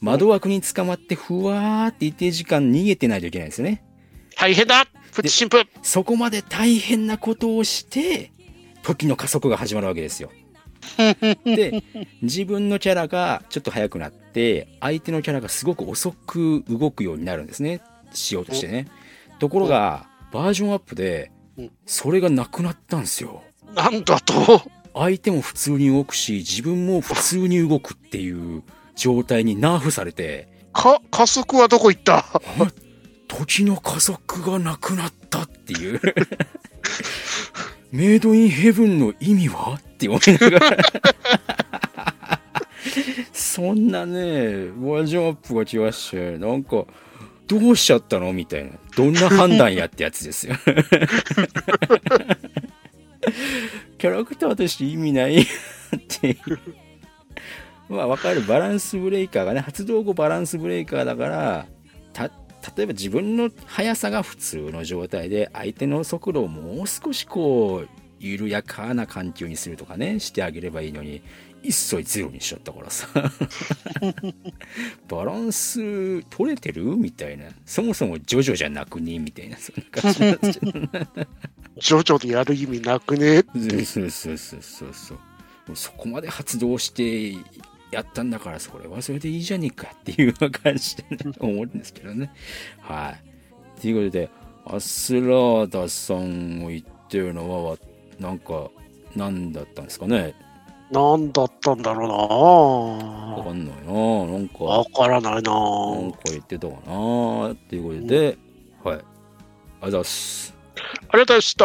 [0.00, 3.84] 窓枠に捕まって、ふわーって一定時間逃げてないといけないんですよね。
[4.36, 8.32] 大変だプッチ神父そこまで大変なことをして、
[8.82, 10.30] 時の加速が始まるわけですよ。
[11.44, 11.82] で、
[12.22, 17.80] 自分のキャラがちょっと速くなって、相手のキャラがすごく遅く動くようになるんですね。
[18.12, 18.88] しようとしてね。
[19.38, 23.42] ところが、バージョンアップでうん、それがなくなったんですよ。
[23.74, 24.62] なんだと？
[24.92, 28.62] 相手も普通に動くし、自分も普通に動くっていう
[28.96, 32.24] 状態にナーフされて、か、加速はどこ行った？
[33.28, 36.00] 時の加速がなくなったっていう。
[37.92, 39.78] メイドインヘブンの意味は？
[39.78, 40.76] って思いながら。
[43.32, 46.84] そんなね、バージョンアップが来まして、なんか、
[47.46, 48.32] どうしちゃったの？
[48.32, 48.72] みたいな。
[48.96, 50.56] どんな判断やってやつですよ。
[53.98, 55.46] キャラクターとして意味ないっ
[56.20, 56.36] ていう。
[57.88, 58.42] まあわかる。
[58.42, 61.66] バランスブレーカーがね、発動後バランスブレーカーだから、
[62.76, 67.88] 例えば自分の速さが普通の状態で、相手の速度をもう少しこう、
[68.20, 71.22] 緩やかな環境にするとかね、してあげればいいのに、
[71.62, 73.08] 一切ゼロにしちゃったからさ。
[75.08, 77.46] バランス取れてるみたいな。
[77.64, 80.72] そもそもジョジョじゃなくねみたいな、そんな感じなんですけど。
[81.76, 83.42] ジョジョでやる意味なくね
[83.84, 84.62] そうそうそうそう
[84.92, 87.36] そうそこまで発動して
[87.94, 92.30] やったんだから、それはそれでいいじゃねえかっていう感じでね、思うんですけどね。
[92.80, 93.14] は
[93.78, 93.80] い。
[93.80, 94.28] ということで、
[94.66, 97.76] アスラーダさんを言ってるのは、
[98.18, 98.70] なんか、
[99.16, 100.34] 何だったんですかね？
[100.90, 104.58] なんだったんだろわかうんないななんか。
[104.60, 108.36] なわからないななんか言ってたかなっていうことで、
[108.84, 108.96] はい。
[108.96, 109.04] ありがとう
[109.80, 110.54] ございます。
[111.08, 111.64] ありがとうございました。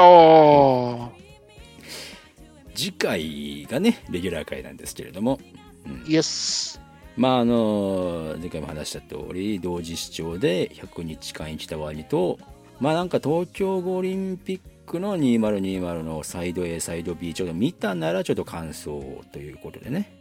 [2.76, 5.59] 次回がね、レギュラー回なんですけれども、うん
[6.08, 6.82] イエス。
[7.18, 12.40] まああの、前回も話した通り、同時視聴で100日間生きたワニと、
[12.80, 20.12] まあなんか東京オリンピックの2020のサイド A、サイド B ちょっと見たならちょっと感想ということでね、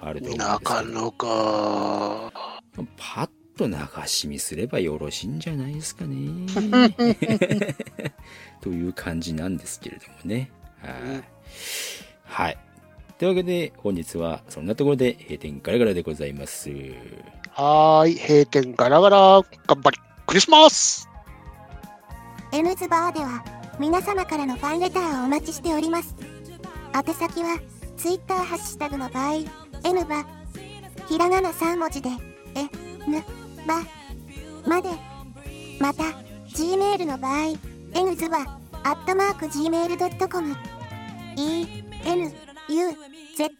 [0.00, 2.32] あると思うんなかのか。
[2.96, 3.74] パッと流
[4.06, 6.46] し見すればよろしいんじゃないですかね。
[8.60, 10.50] という感じなんですけれどもね。
[10.80, 11.24] はい。
[12.24, 12.58] はい。
[13.18, 16.70] というわけで、本日はそんなところで閉店ガラガラでございます。
[17.52, 18.14] はーい。
[18.14, 19.16] 閉店ガラガラ。
[19.66, 20.14] 頑張り。
[20.26, 21.08] クリスマス
[22.52, 23.44] N ズバーでは
[23.78, 26.14] 皆様からのファンレターをお待ちしております
[26.94, 27.58] 宛先は
[27.96, 29.34] Twitter ハッシュタグの場合
[29.84, 30.24] N バ
[31.08, 32.08] ひらがな3文字で
[32.54, 32.62] え
[33.10, 33.22] ぬ
[33.66, 33.82] ば
[34.66, 34.88] まで
[35.78, 36.04] また
[36.48, 37.58] Gmail の場合
[37.94, 38.38] N ズバ
[38.82, 40.56] アットマーク Gmail.com
[41.36, 42.32] E N
[42.68, 42.88] U
[43.36, 43.50] Z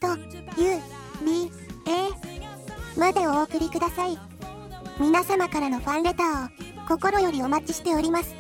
[0.57, 0.81] U
[1.25, 1.51] B
[1.87, 4.19] A までお送りください。
[4.99, 8.35] 皆様からのファンレターを心よりお待ちしております。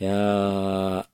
[0.00, 1.06] いやー、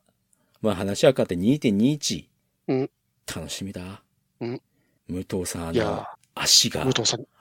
[0.61, 2.27] まあ話は変わって2.21。
[2.69, 2.91] うん。
[3.27, 4.03] 楽しみだ。
[4.41, 4.61] うん。
[5.09, 6.07] 武藤さん、あいやの、
[6.43, 6.87] 足が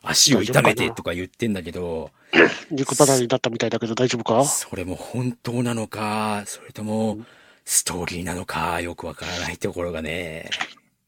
[0.03, 2.11] 足を痛めてとか言ってんだけど、
[2.69, 4.43] 肉離れになったみたいだけど大丈夫か？
[4.45, 7.27] それも本当なのか、それともうん、
[7.65, 10.49] ストーリーなのか、よくわからないところがね。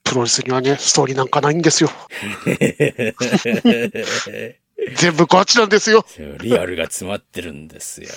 [0.03, 1.89] プロレスにはね、ストーリーなんかないんですよ。
[4.95, 6.05] 全部ガチなんですよ。
[6.39, 8.09] リアルが詰まってるんですよ。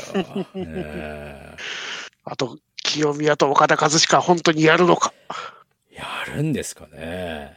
[0.55, 1.57] うん
[2.27, 5.13] あと、清宮と岡田和親本当にやるのか。
[5.91, 7.55] やるんですかね。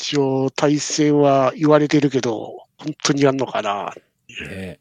[0.00, 3.92] 一応、対戦は言われてるけど、本当にやるのかな。
[4.48, 4.80] ね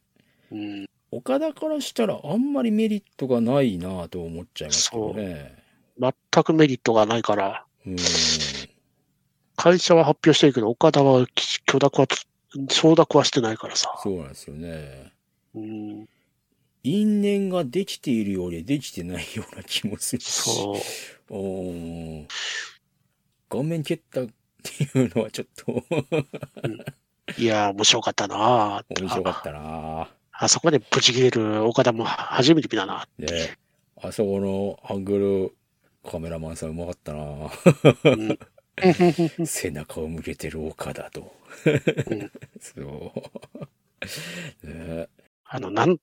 [0.49, 5.61] うん、岡田からしたらあんまりメリットがないなと思っちゃいますけどね。
[5.99, 7.95] 全くメリットがないから、うん。
[9.57, 11.27] 会社は発表してるけど、岡田は
[11.65, 12.07] 許諾は、
[12.69, 13.93] 承諾はしてないからさ。
[14.01, 15.11] そうなんですよね。
[15.53, 16.07] うん、
[16.83, 20.31] 因縁ができているようでできてないような気もするし。
[20.31, 20.79] そ
[21.29, 21.35] う。
[21.35, 21.71] う
[22.21, 22.27] ん。
[23.49, 24.21] 顔面蹴った
[24.59, 25.83] っていうのはちょっと
[27.37, 33.07] いやー、面白かったな面白かったなああそこまでブチ切れる岡田も初めて見たな。
[33.17, 33.57] で、
[34.01, 35.53] あそこのアング
[36.05, 38.39] ルカメラマンさんうまかったなうん
[39.45, 41.21] 背中を向けてる岡田と。
[41.21, 43.13] んそ
[44.63, 44.67] う。
[44.67, 45.09] ね、
[45.43, 45.97] あの、なん、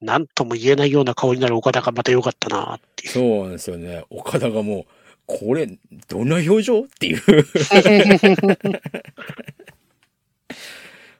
[0.00, 3.12] なんとも言えないような顔になる岡田がまた良かったなっていう。
[3.12, 4.04] そうなんですよね。
[4.10, 4.86] 岡田がもう、
[5.26, 6.80] これ、どんな表情？
[6.82, 7.22] っていう。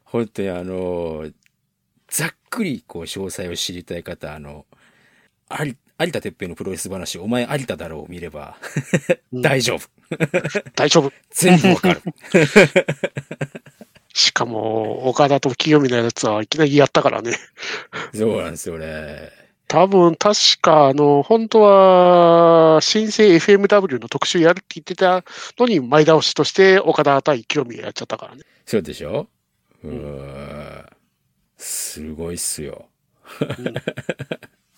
[0.04, 1.30] 本当にあの、
[2.09, 4.66] ざっくりこう詳細を知りたい方、あの、
[5.50, 8.57] 有有田哲平のプロレス話、お前有田だろうを見れば、
[9.32, 9.88] うん大丈夫。
[10.74, 11.12] 大丈夫。
[11.30, 12.02] 全部わかる。
[14.14, 17.36] しかも、岡田と清美のやつはいきなりやったからね。
[18.14, 19.30] そうなんですよね。
[19.68, 25.24] 多分、確か、あの、本当は、新生 FMW の特集やるって言ってた
[25.58, 28.42] のに、前倒しとして岡田対清美がやっちゃったからね。
[28.64, 29.26] そうでしょ？
[29.82, 30.86] うーん。
[31.56, 32.86] すごいっすよ。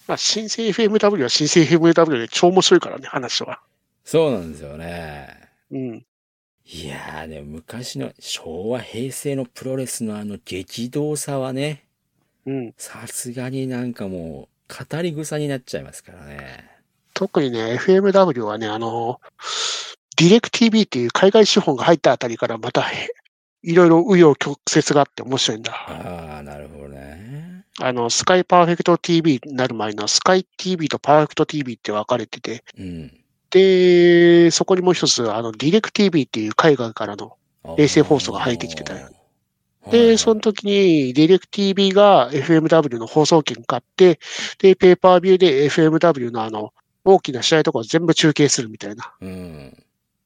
[0.07, 3.61] まあ、新生 FMW は新生 FMW で超面白いからね、話は。
[4.05, 5.29] そうなんですよね。
[5.71, 6.07] うん。
[6.65, 11.85] いやーね、昔の昭和、平成のプロレスのあの激動さはね、
[12.47, 12.75] うん。
[12.79, 16.69] さすがになんかもう、語り草になっちゃいますからね。
[17.15, 19.21] 特にね、FMW はね、あの、
[20.17, 22.85] ディレク TV っていう海外資本が入ったあたりからまた、
[23.63, 25.73] いろいろ紆余曲折があって面白いんだ。
[25.73, 27.65] ああ、なるほどね。
[27.81, 33.13] あの、スカイパーフェクト TV になる前のスカイ TV とパーフェクト TV って分かれてて、うん。
[33.51, 37.37] で、そこにもう一つ、あの、ディレク TV っていう海外からの、
[37.77, 39.11] 衛星放送が入ってきてたよ
[39.91, 44.19] で、その時に、ディレク TV が FMW の放送権買って、
[44.59, 46.73] で、ペーパービューで FMW のあの、
[47.05, 49.13] 大きな試合とかを全部中継するみたいな。
[49.21, 49.85] うん。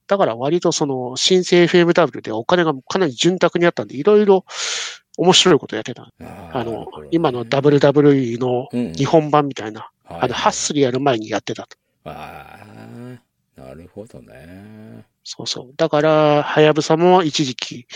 [0.09, 4.45] だから割とその、新生 FMW でお金がかなり潤沢にあったんで、いろいろ
[5.17, 6.09] 面白いことやってた。
[6.53, 11.77] あの、今の WWE の日本版みたいな、あの、ハッスルやる前にやってたと。
[12.05, 12.59] あ
[13.57, 15.05] あ、なるほどね。
[15.25, 15.75] そうそう。
[15.77, 17.87] だから、はやぶさも一時期、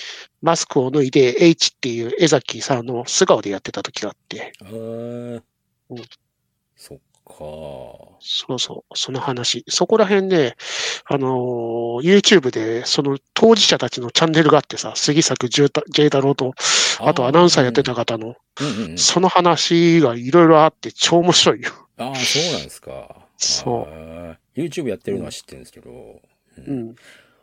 [0.43, 5.43] マスクを脱いで H っていう江崎さんの素顔でやってた時があって、ああ、うん
[6.77, 7.35] そっか。
[8.21, 9.65] そうそう、その話。
[9.69, 10.57] そこら辺ね、
[11.07, 16.55] あのー YouTube で、その当事者たちのチャンネルがあってさ、杉作ジェ太郎と、
[17.01, 18.99] あとアナウンサーやってた方の、うんうんうん。
[18.99, 21.71] その話がいろいろあって超面白いよ。
[21.97, 23.17] ああ、そうなんですか。
[23.39, 24.39] そうう。
[24.55, 26.21] YouTube やってるのは知ってるんですけど、うん。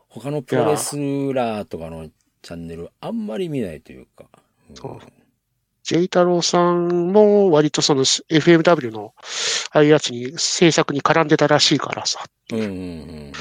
[0.09, 2.09] 他のプロレスラーとかの
[2.41, 4.25] チャンネルあんまり見ないというか。
[4.69, 4.73] う
[5.83, 9.13] ジェイ太郎さんも割とその FMW の
[9.71, 12.23] ああいうやつに制作に絡んでたらしいからさ。
[12.51, 13.31] うんうんうんうん。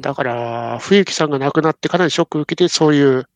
[0.00, 3.28] だから、冬木さんが亡くなってかなりショックを受けて、そういう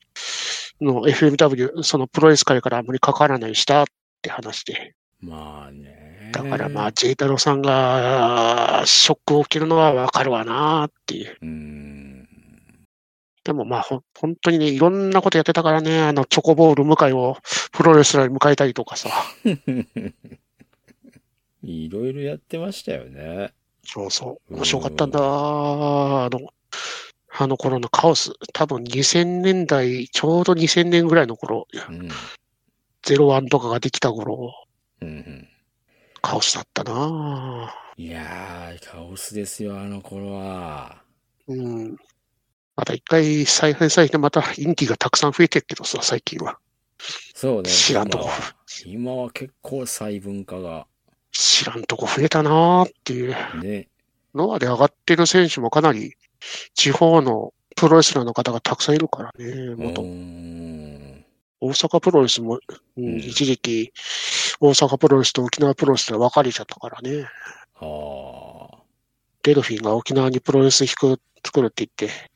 [0.81, 3.87] の FMW、そのプロレス界からあんまり関わらないしたっ
[4.23, 4.95] て話で。
[5.21, 6.08] まあね。
[6.39, 11.37] だからまあ、ジェイ太郎さんがショックを受けるのはわかるわなっていう。
[11.43, 12.29] うん。
[13.43, 17.39] でもまあ、ほん本当にね、いろんなことやってたからね、あの、チョコボール迎えを
[17.73, 19.11] プロレスラーに迎えたりとかさ。
[21.65, 23.53] いろいろやってましたよね。
[23.83, 24.55] そうそう。
[24.55, 25.19] 面白かったんだ。
[25.21, 26.53] あの、
[27.31, 28.33] あの頃のカオス。
[28.53, 32.09] 多分2000年代、ちょうど2000年ぐらいの頃、うん。
[33.03, 34.53] ゼロワンとかができた頃、
[35.01, 35.49] うんうん。
[36.23, 37.75] カオスだったな。
[37.97, 41.03] いやー、カオスですよ、あの頃は。
[41.47, 41.97] うん。
[42.77, 46.59] また一回再編されてまたインディがたくさん増えてるけどさ、最近は。
[47.35, 47.71] そうね。
[47.71, 48.31] 知らんとこ
[48.87, 50.87] 今は結構細分化が
[51.33, 53.89] 知らんとこ増えたなーっていうね。
[54.35, 56.15] ので上がってる選手もかなり
[56.75, 59.47] 地方のプロレスラーの方がたくさんいるからね。
[59.47, 60.03] う元。
[61.61, 62.61] 大阪プロレスも、
[62.97, 63.93] うんうん一時期
[64.61, 67.27] 大阪プロレスと沖縄プロレスで分かれちゃったからね。
[67.75, 68.79] はあ。
[69.43, 72.31] デルフィンが沖縄にプロレス引く作るって言って、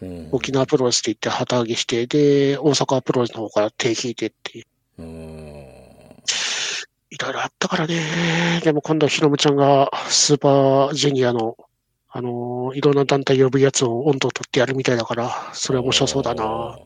[0.00, 0.28] うん。
[0.32, 4.64] 沖縄プロレスって言って旗揚げして、で、大阪プロレスの方から手引いてってい
[4.98, 5.02] う。
[5.02, 5.74] ん。
[7.10, 8.60] いろいろあったからね。
[8.62, 11.56] でも今度はヒロムちゃんがスーパージュニアの、
[12.10, 16.78] あのーいろんな団体呼ぶやつを温度取ってやるみたいだから、それ面白そうだな。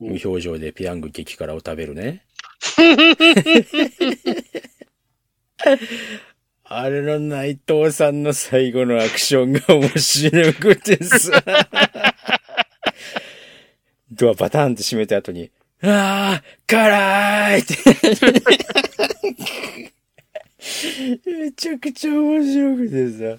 [0.00, 2.24] 無表情でペヤング激辛を食べるね。
[6.64, 11.42] あれの内藤さんの最後のアクションが面白くてさ。
[14.10, 15.50] ドアバタンって閉めた後に、
[15.82, 17.76] ああ、辛いって。
[21.26, 23.38] めちゃくちゃ面白くてさ。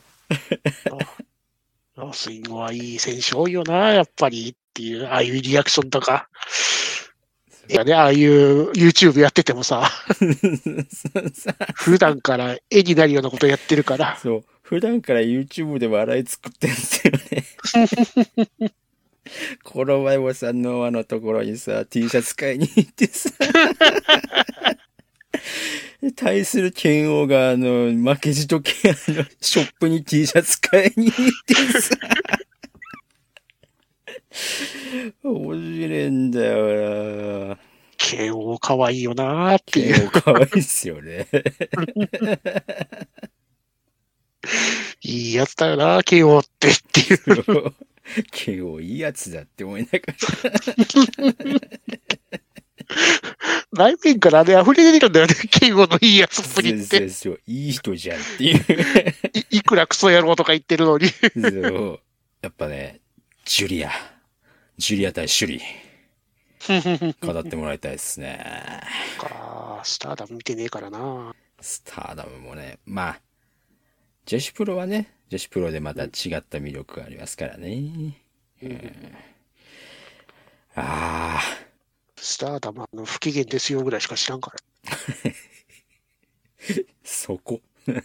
[1.97, 6.29] あスイングはいい選手多いよな、やっぱりっていう、ああいうリアクションとか。
[7.69, 9.89] いやね、ああいう YouTube やっててもさ、
[11.75, 14.43] 普段から絵になるようなことやってるから、そう。
[14.61, 17.43] 普段から YouTube で笑い作ってんすよね。
[19.63, 23.29] この前もさ、ノアのところにさ、T シャツ買いに行ってさ、
[26.15, 31.15] 対する剣王が、あの、負けじとけ、あの、ショップに T シャツ買いに行っ
[31.45, 31.95] てさ、
[35.23, 37.57] 面白いんだよな
[37.97, 39.93] 慶応可愛いよなっていう。
[39.93, 41.27] 剣王可愛いっすよね。
[45.01, 47.73] いいやつだよな、慶応ってっていう。
[48.31, 50.15] 剣王いいやつだって思いながら。
[53.73, 56.97] 内面からね、溢れ出てるんだよね、慶応のいいやつっぷりって。
[56.97, 58.65] そうそういい人じゃんっていう。
[59.51, 61.07] いいくらクソ野郎とか言ってるのに。
[61.07, 61.99] そう。
[62.41, 62.99] やっぱね、
[63.45, 63.91] ジュリア。
[64.81, 67.13] ジュリア対シュリー。
[67.31, 68.43] 語ってもらいたいですね。
[69.19, 71.35] かスターダム見てねえからな。
[71.59, 73.21] スターダムもね、まあ、
[74.25, 76.09] 女子プロはね、女子プロでまた違っ
[76.41, 78.17] た魅力がありますからね。
[78.63, 79.15] うん
[80.73, 81.41] ああ、
[82.15, 84.57] スターダムあの不機嫌ですよぐらいしか知らんから。
[87.05, 87.61] そこ。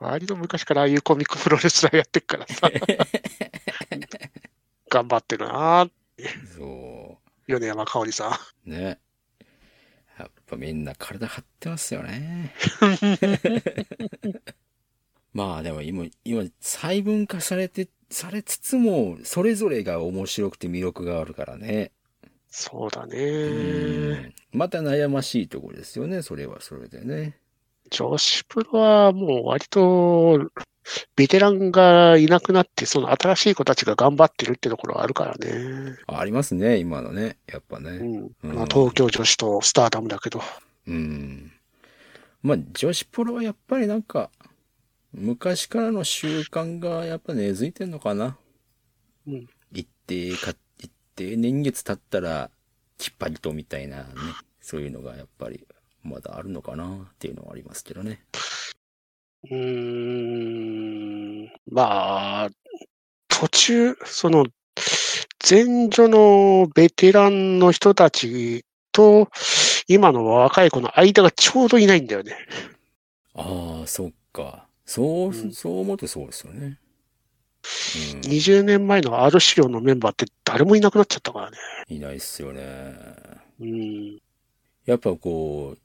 [0.00, 2.70] 割と昔からああいうコミックプロレスラーやってっからさ、
[4.88, 5.90] 頑張ってるなぁ
[6.56, 8.32] そ米山香織さん。
[8.66, 8.70] う。
[8.70, 8.98] ね。
[10.18, 12.54] やっぱみんな体張ってますよね。
[15.32, 21.92] まあでも今、今、細分化されて、されつつも、それぞれが面白くて魅力があるからね。
[22.48, 23.18] そうだね。
[23.18, 27.38] うんまた悩ましいところですよね、それはそれでね。
[27.90, 30.50] 女子プロはもう割と、
[31.16, 35.96] ベテランがいなくなって、その新しい子たちが頑張ってるってところはあるからね。
[36.06, 37.36] あありますね、今のね。
[37.46, 37.90] やっぱね。
[37.90, 38.30] うん。
[38.42, 40.40] うんまあ、東京女子とスターダムだけど。
[40.86, 41.52] うん。
[42.42, 44.30] まあ、女子プロはやっぱりなんか、
[45.12, 48.36] 昔からの習慣がやっぱ根付いてんのかな。
[49.26, 49.48] うん。
[49.72, 52.50] 一定か、一定年月経ったら、
[52.98, 54.06] きっぱりとみたいなね。
[54.60, 55.66] そういうのがやっぱり、
[56.02, 58.22] まだあるのかなっていうのはありますけどね。
[59.44, 59.56] うー
[61.46, 61.52] ん。
[61.70, 62.50] まあ、
[63.28, 64.46] 途中、その、
[65.48, 69.28] 前女のベテランの人たちと、
[69.88, 72.36] 今の若い子の間がちょうどいないんだよね。
[73.34, 74.66] ああ、そっか。
[74.84, 76.78] そう、うんそう思うとそうですよね。
[78.14, 78.20] うん。
[78.20, 81.56] 20年前の R 資料のメンバーって誰もいなくなっちゃったからね。
[81.88, 82.62] いないっすよね。
[83.60, 84.18] うん。
[84.86, 85.78] やっぱこう、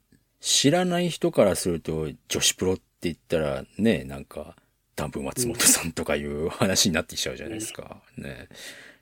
[0.46, 4.54] 知らない人からすると、女子プロって言ったらね、なんか、
[4.94, 7.96] ダンプ松本さんとかいう話になってきちゃうじゃないですか。
[8.16, 8.46] ね。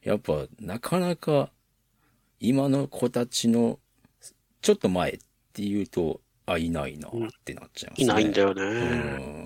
[0.03, 1.51] やっぱ、なかなか、
[2.40, 3.78] 今の子たちの、
[4.62, 5.18] ちょっと前っ
[5.53, 7.12] ていうと、あ、いないなっ
[7.45, 8.05] てなっちゃいますね。
[8.05, 8.62] いないんだよね。
[8.62, 8.66] う
[9.42, 9.45] ん。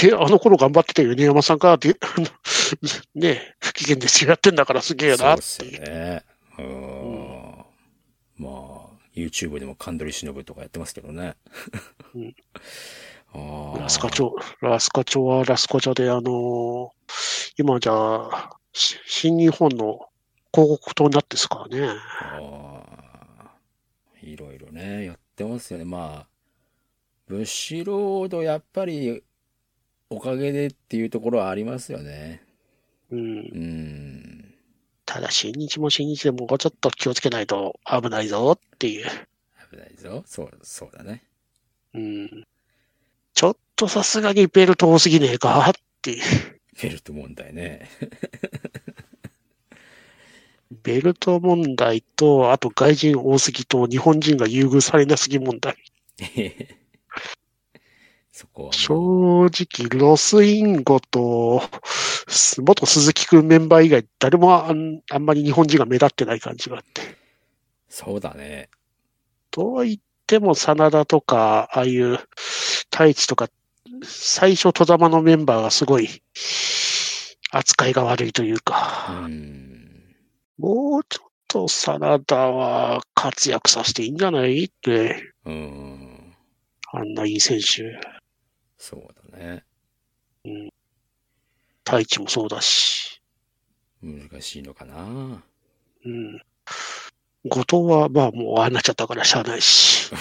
[0.00, 2.26] で、あの頃頑張ってた米山さんが、で、あの
[3.14, 6.24] ね、不機嫌ですよやってんだからすげえなっそうってすね。
[6.58, 7.05] うん。
[9.16, 11.36] まあ、YouTube でもカンドリ忍とかやってますけどね。
[12.14, 12.34] うん
[13.34, 13.80] ああ。
[13.80, 16.96] ラスカチョ、ラスカチョはラスカチョで、あのー
[17.58, 20.10] 今じゃあ、し新日本の
[20.52, 21.94] 広告塔になってですからね。
[24.22, 25.86] いろいろね、やってますよね。
[25.86, 26.28] まあ、
[27.26, 29.22] ブッシュロードやっぱり、
[30.10, 32.44] おかげでっていうところはありますよね。
[33.10, 33.20] うん。
[33.20, 34.45] うん。
[35.16, 39.06] ただ、新日も新日でもうちょっと気をつけないと危ないぞっていう。
[39.70, 40.22] 危ないぞ。
[40.26, 41.24] そう、そうだね。
[41.94, 42.44] うん。
[43.32, 46.22] ちょっとさすがにベルト多すぎねえかっていう。
[46.82, 47.88] ベルト問題ね。
[50.82, 55.76] ベルト問題と、あと外人多すぎと日本人が優遇されなすぎ問題。
[58.36, 58.72] そこは。
[58.74, 61.62] 正直、ロスインゴと、
[62.28, 67.00] す元鈴木くんメンバー以外、誰もあんあんまり日本人が目立ってない感じがあって。
[67.88, 68.68] そうだね。
[69.50, 72.18] とは言っても、真田とか、ああいう、
[72.90, 73.48] 太一とか、
[74.04, 76.22] 最初、戸様のメンバーがすごい、
[77.50, 80.14] 扱いが悪いといううか、ん。
[80.58, 86.34] もうちょっと真田は活躍させていいんじゃないって、うん。
[86.92, 88.15] あんないい選手。
[88.88, 89.64] そうだね。
[90.44, 90.70] うん。
[91.84, 93.20] 太一もそうだし。
[94.00, 95.42] 難しいのかな。
[96.04, 96.40] うん。
[97.48, 100.12] 後藤は、まあもうああなっちゃったからしゃあないし。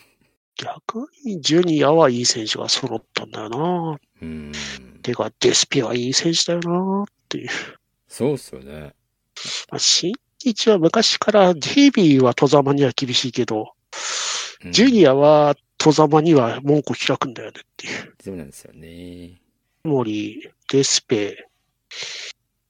[0.56, 4.00] 逆にジュニアはいい選手が揃ったんだよな。
[4.22, 4.52] うん。
[5.02, 7.50] てか、デスピはいい選手だよなっていう。
[8.08, 8.94] そうっすよね。
[9.70, 13.74] まあ、新日は昔からデイビーは戸様には厳しいけど、
[14.64, 18.14] うんジュニアは戸様には門戸開くんだよねっていう。
[18.22, 19.40] そうなんですよね。
[19.84, 21.48] 森、デスペ、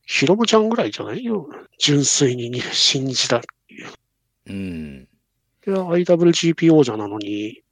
[0.06, 1.24] ヒロムちゃんぐらいじゃない？
[1.24, 1.48] よ。
[1.78, 3.40] 純粋にに新日だ。
[4.46, 5.09] うん。
[5.66, 7.62] いや、IWGP 王者なのに、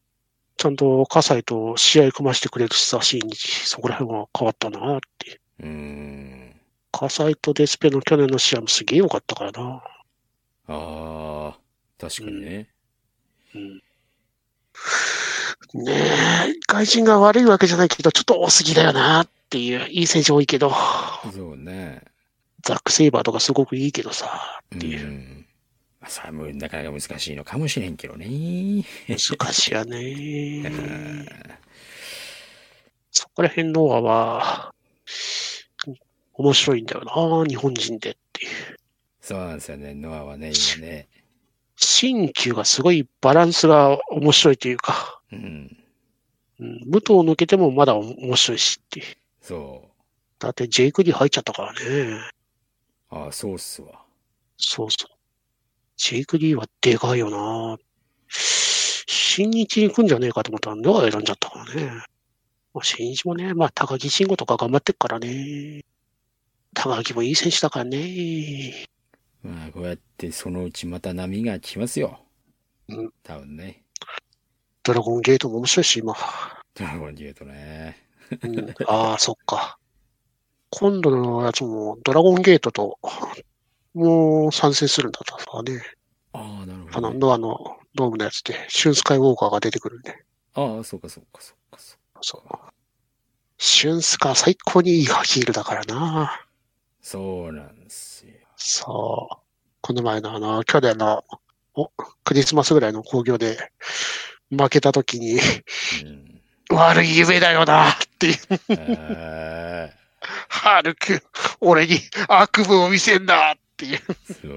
[0.56, 3.66] ちゃんと葛西と試合組ましてくれるしさ、新日。
[3.66, 5.40] そこら辺は変わったなって。
[5.60, 6.60] うん。
[6.92, 9.82] 葛西とデスペの去年の試合もすげえ良かったからな。
[10.68, 11.58] ああ、
[11.98, 12.68] 確かにね。
[13.54, 13.82] うん。
[15.74, 19.88] ねえ、外人が悪いわけじゃないけど、ちょっと多すぎだよなっていう。
[19.88, 20.72] いい選手多いけど、
[21.34, 22.02] そうね。
[22.62, 25.06] ザック・セイバーとかすごくいいけどさ、うっていう。
[25.06, 25.46] ん。
[26.00, 28.84] まあ、それはもうなかなか難しいのかもしれんけどね。
[29.08, 29.18] 難
[29.52, 30.68] しいやうね。
[30.68, 31.26] ん
[33.10, 34.74] そこら辺のは、
[36.34, 38.50] 面白いんだよな、日本人でっていう。
[39.20, 39.94] そうなんですよね。
[39.94, 41.08] ノアはね、今ね。
[41.76, 45.76] 新旧がすごいバランスが面白いというか、うん。
[46.58, 49.06] うん、武藤抜けてもまだ面白いしっていう。
[49.42, 49.88] そ
[50.38, 51.80] だってジェイク・リー入っちゃったからね。
[51.80, 53.14] う。
[53.14, 54.02] ああ、そうっすわ。
[54.56, 55.16] そうそう。
[55.96, 57.78] ジェイク・リーはでかいよな
[58.28, 61.86] 新日に来んじゃねえかと思ったら、ノア選んじゃったからね。
[62.74, 65.84] まあ、新一もね、まあ、高木慎吾とか頑張ってっからね。
[66.74, 68.86] 高木もいい選手だからね。
[69.46, 72.18] まあ、こうやってそのうちまた波が来ますよ。
[72.88, 73.12] うん。
[73.22, 73.84] 多分ね。
[74.82, 76.14] ドラゴンゲートも面白いし、今。
[76.74, 77.96] ドラゴンゲートね。
[78.42, 79.78] うん、ああ、そっか。
[80.70, 82.98] 今度のやつも、ドラゴンゲートと、
[83.94, 85.80] もう参戦するんだったさね。
[86.32, 87.18] ああ、なるあの、ほど、ね。
[87.18, 90.24] ノアのドームのやつで、シュンスカイウォーカーが出てくるんで。
[90.54, 92.22] ああ、そうかそうかそうかそうか。
[92.22, 92.72] そう。
[93.58, 96.46] シュンスカー最高にいいヒールだからな。
[97.00, 98.34] そうなんですよ。
[98.56, 99.36] そう。
[99.80, 101.24] この前のあの、去年の、
[101.74, 101.90] お、
[102.24, 103.70] クリスマスぐらいの興行で、
[104.50, 105.34] 負けた時に、う
[106.08, 106.40] ん。
[106.70, 108.36] 悪い夢だよな、っていう。
[109.88, 109.90] あ
[110.48, 111.22] ハルク、
[111.60, 111.98] 俺に
[112.28, 114.00] 悪夢を見せんな、っていう。
[114.08, 114.48] あ、そ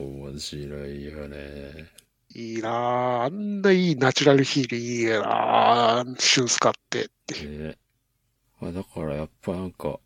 [0.00, 0.02] う。
[0.02, 1.98] 面白いよね。
[2.34, 7.08] いいなああんないいナチュラルヒールいいなあシュンスカって。
[7.44, 7.76] ね。
[8.60, 9.98] まあ、だからやっぱなんか、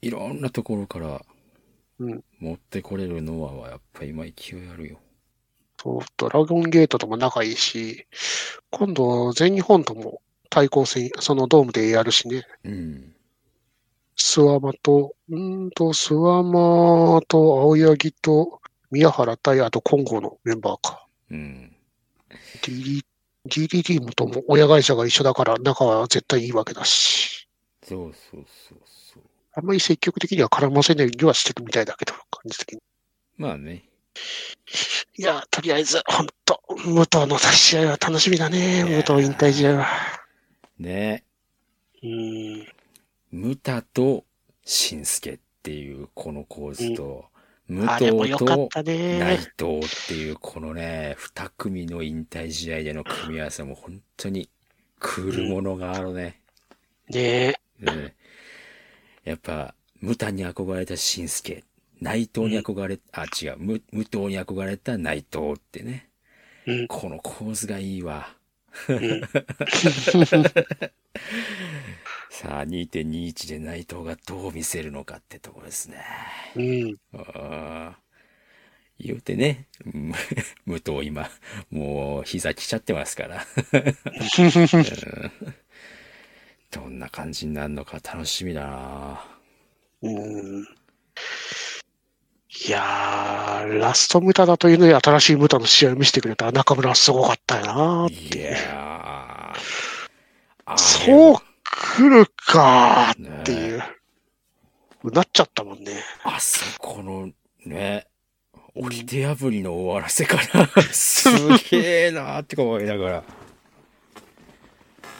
[0.00, 1.24] いろんなところから
[2.02, 4.32] うん、持ってこれるノアはやっぱ今勢い
[4.72, 4.98] あるよ。
[5.80, 8.06] そうドラゴンゲートとも仲いいし、
[8.70, 12.44] 今度全日本とも対抗戦、そのドームでやるしね。
[12.64, 13.14] うん。
[14.16, 21.06] スワマと、うーんと、スワマと青柳と宮原対あと金剛のメンバーか。
[21.30, 21.74] うん。
[22.62, 23.02] DD
[23.48, 27.48] DDD もとも親会社が一緒だから仲は絶対いいわけだし。
[27.82, 28.78] そうそうそう。
[29.54, 32.80] あんまり積極的には絡ませないようにはしてるみたいだけど、感じ的に。
[33.36, 33.84] まあね。
[35.16, 38.84] いや、とりあえず、ほんと、武藤の試合は楽しみだね。
[38.84, 39.86] 武藤引退試合は。
[40.78, 41.24] ね。
[42.02, 42.66] うーん。
[43.30, 44.24] ムタと
[44.64, 47.26] シンスケっていうこの構図と、
[47.68, 49.38] 武藤と内ね。
[49.56, 54.48] 藤っていうこのね、二組の引退試合での組み合わせも本当に
[54.98, 56.40] クールものがあるね。
[57.08, 58.14] ねね
[59.24, 61.64] やっぱ、ムタに憧れたシンスケ、
[62.00, 66.08] 内藤に憧れ、あ、違う、ム武藤に憧れた内藤ってね。
[66.66, 68.36] うんこの構図がいいわ。
[68.88, 69.20] うん。
[72.30, 76.02] さあ、2.21で内藤がどう見せるのかってとこですね。
[76.56, 76.96] うん。
[78.98, 80.12] 言うてね、うん
[80.66, 81.28] 武藤今、
[81.70, 83.46] もう膝来ちゃってますから。
[86.76, 89.24] うんどんな感じになるのか楽しみだな
[90.02, 90.66] うん。
[92.66, 98.42] いやー、ラストムタだというのに新しいムタの試合を見せてくれた中村はすごかったよなーってい。
[98.42, 100.76] やー。
[100.76, 103.82] そう来るかーねっていう。
[105.04, 105.92] なっちゃったもんね。
[106.24, 107.30] あそこの
[107.64, 108.06] ね、
[108.74, 111.28] 掟破りの終わらせから、 す
[111.70, 113.24] げえなーって思いながら。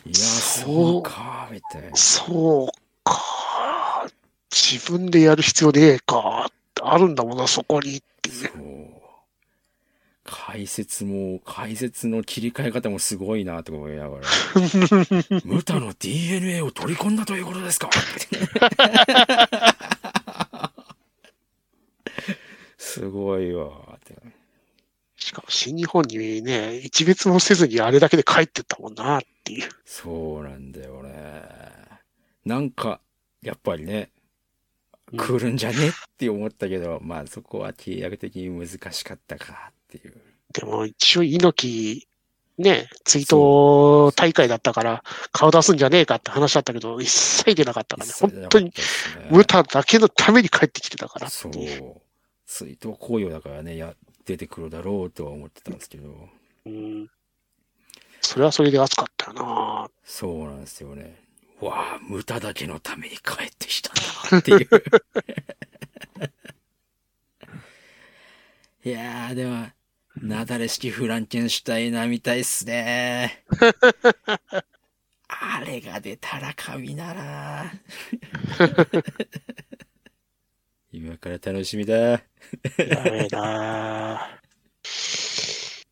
[0.05, 1.97] いや、そうかー、みたいな。
[1.97, 2.69] そう
[3.05, 4.07] か。
[4.51, 6.51] 自分でやる必要ねえか。
[6.83, 8.51] あるんだもんな、そこにっていう。
[10.25, 14.25] 解説も、解説の切り替え方もすごいなとか思いながら。
[15.45, 17.91] ムタの DNA を取り込んだということですか
[22.79, 24.17] すごいわって。
[25.17, 29.23] しかも新日本にね、一別もせずにあれだけで帰ってったもんなっ
[29.55, 29.69] ていう。
[29.85, 31.43] そうなんだよね。
[32.45, 33.01] なんか、
[33.43, 34.11] やっぱりね、
[35.13, 40.15] うん来るんじゃねって思ったけど、まあそこは契約的に難しかったかっていう。
[40.55, 42.07] でも一応猪
[42.57, 48.13] 木、ね、追悼大会だったから顔出すんじゃねえかって話だったけど、一切出なかったからね。
[48.19, 48.73] 本当に、
[49.31, 51.53] ムタだけのために帰ってきてたからそう。
[52.47, 53.95] 追悼行為だからね、や、
[54.25, 56.29] 出てくるだろうとは思ってたんですけど、
[56.67, 57.09] うん。
[58.23, 61.17] それはそれで熱かったよなそうなんですよね。
[61.61, 63.95] わあ、無駄だけのために帰ってきたん
[64.31, 64.69] だっていう。
[68.85, 69.69] いやー、でも、
[70.17, 73.45] なだれ式フランケンシュタイナーみたいっすね。
[75.29, 77.73] あれが出たら神だな
[80.93, 81.95] 今から楽しみだ。
[81.97, 82.21] や
[82.77, 84.43] べえな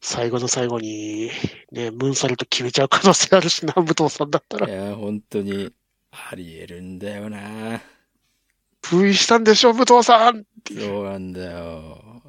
[0.00, 1.30] 最後の最後に、
[1.72, 4.68] ね、ムーンサルト決めちゃう可能性あるしな、武藤さんだったら。
[4.68, 5.72] いやー、本当に、
[6.10, 7.80] ありえるんだよな
[8.82, 10.44] 封印したんでしょ、武藤さん。
[10.66, 12.22] そうなんだよ。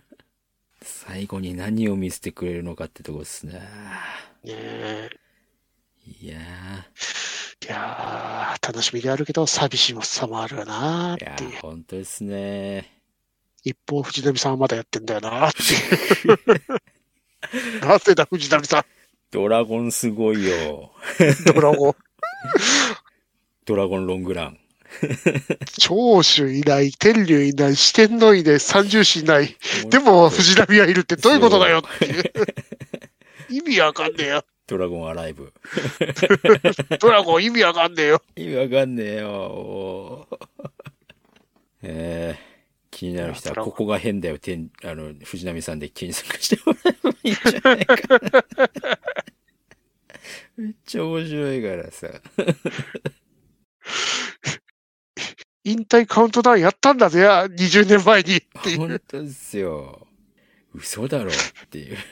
[0.82, 3.54] 最後に何を見せてくれるのかってとこですね。
[4.44, 5.10] ねえ
[6.06, 11.60] いやいやー、楽しみであるけど、寂しさもあるよなー、いやっていうー、。
[11.60, 12.99] 本当ですね。
[13.64, 16.34] 一方、藤波さんはまだやってんだよなってい
[17.80, 17.86] う。
[17.86, 18.84] なぜだ、藤波さん。
[19.30, 20.92] ドラゴンすごいよ。
[21.46, 21.96] ドラゴン。
[23.64, 24.58] ドラゴンロングラン。
[25.78, 29.56] 長州いない、天竜いない、四天王いない、三重士いない。
[29.88, 32.32] でも、藤波はいるってどういうことだよっていう。
[33.48, 34.44] 意味わかんねえよ。
[34.66, 35.52] ドラゴンアライブ。
[37.00, 38.22] ドラゴン意味わかんねえよ。
[38.36, 39.28] 意味わかんねえよ。
[39.30, 40.70] おー
[41.82, 42.49] えー、
[43.00, 48.04] 気になる人は、ここが変だよ、てんあの、藤波さんで検索してもらえばいいんじゃないかな。
[50.58, 52.20] めっちゃ面白いからさ。
[55.64, 58.78] 引退カウントダウンやったんだぜ、20年前にっていう。
[58.80, 60.06] 本当ですよ。
[60.74, 61.34] 嘘だろっ
[61.70, 61.96] ていう。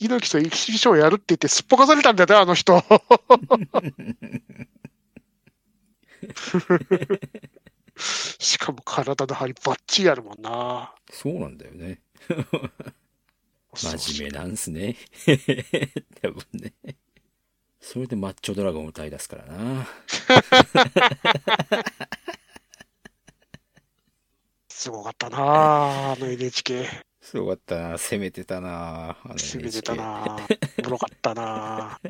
[0.00, 2.82] 猪木とエキシビションやるって言ってすっぽかされたんだよね、あの人。
[8.38, 10.94] しかも体の張りバッチリあるもんな。
[11.12, 12.00] そうなんだよね。
[13.74, 14.96] 真面目なんすね。
[16.22, 16.72] 多分ね。
[17.80, 19.86] それでマッチョドラゴン歌い出すからな。
[24.68, 26.88] すごかったなあの NHK。
[27.20, 27.98] すごかったな。
[27.98, 29.18] 攻めてたな。
[29.22, 30.38] あの攻めてたな
[30.78, 32.00] おもろかったな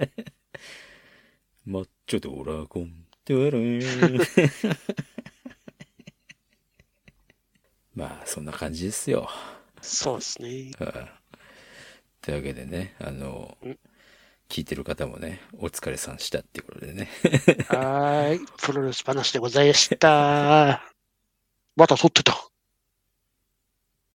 [1.64, 3.06] マッチョドラゴン。
[3.26, 4.20] ドゥルーン
[7.94, 9.28] まあ、そんな感じですよ。
[9.82, 10.72] そうですね。
[10.78, 11.20] はい
[12.22, 13.78] というわけでね、あのん、
[14.50, 17.08] 聞いてる方もね、お疲れさんしたっていうことでね。
[17.68, 18.40] はーい。
[18.58, 20.82] プロレス話でございました。
[21.76, 22.49] また撮ってた。